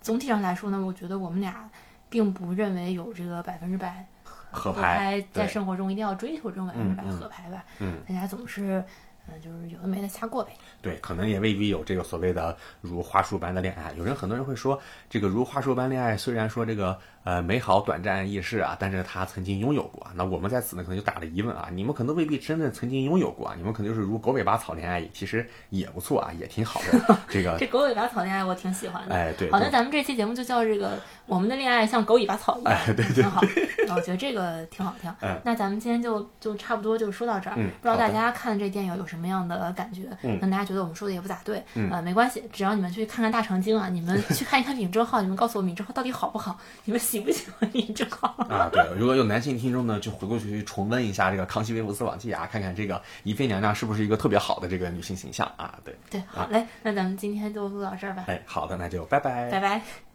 [0.00, 1.68] 总体上来说呢，我觉得我们俩
[2.08, 4.06] 并不认为有这个百分之百
[4.50, 7.64] 合拍，在生活中一定要追求这种百分之百合拍吧。
[7.78, 8.84] 嗯，大家总是。
[9.26, 10.52] 嗯，就是有的没的瞎过呗。
[10.82, 13.92] 对，可能也未必有这个所谓的如花束般的恋爱。
[13.96, 20.06] 有人很多人会说，这个如花束般恋爱，虽然说这个呃美好短暂易逝啊，但是他曾经拥有过。
[20.14, 27.18] 那我们在此呢，可能就打了疑问啊，你们可能未必真的曾经拥有过啊，你们可能就是如狗尾巴草恋爱，其实也不错啊，也挺好的。
[27.28, 29.14] 这个这狗尾巴草恋爱我挺喜欢的。
[29.14, 29.50] 哎，对。
[29.50, 33.40] 好，那咱们这期节目就叫这个我们的恋爱像狗尾巴草一样，对对，挺好。
[33.94, 35.10] 我觉得这个挺好听。
[35.22, 35.40] 嗯。
[35.44, 37.54] 那咱们今天就就差不多就说到这儿。
[37.56, 37.70] 嗯。
[37.80, 39.90] 不知道大家看这电影有什么样的感？
[39.94, 48.68] 觉，嗯，大家觉得我们说的也不咋对，呃，没关系，只要你们去看看大长今啊，你们去看一看闵正浩，你们告诉我闵正浩到底好不好，你们喜不喜欢闵正好啊？
[48.72, 55.78] 对，如果有男性听众呢，就回过去重温一下这个《康熙微服私访记》啊，看看这个宜妃娘娘是不是一个特别好的这个女性形象啊？
[55.84, 58.24] 对，对，好嘞，那咱们今天就录到这儿吧。
[58.26, 60.13] 哎，好的，那就拜拜，拜拜。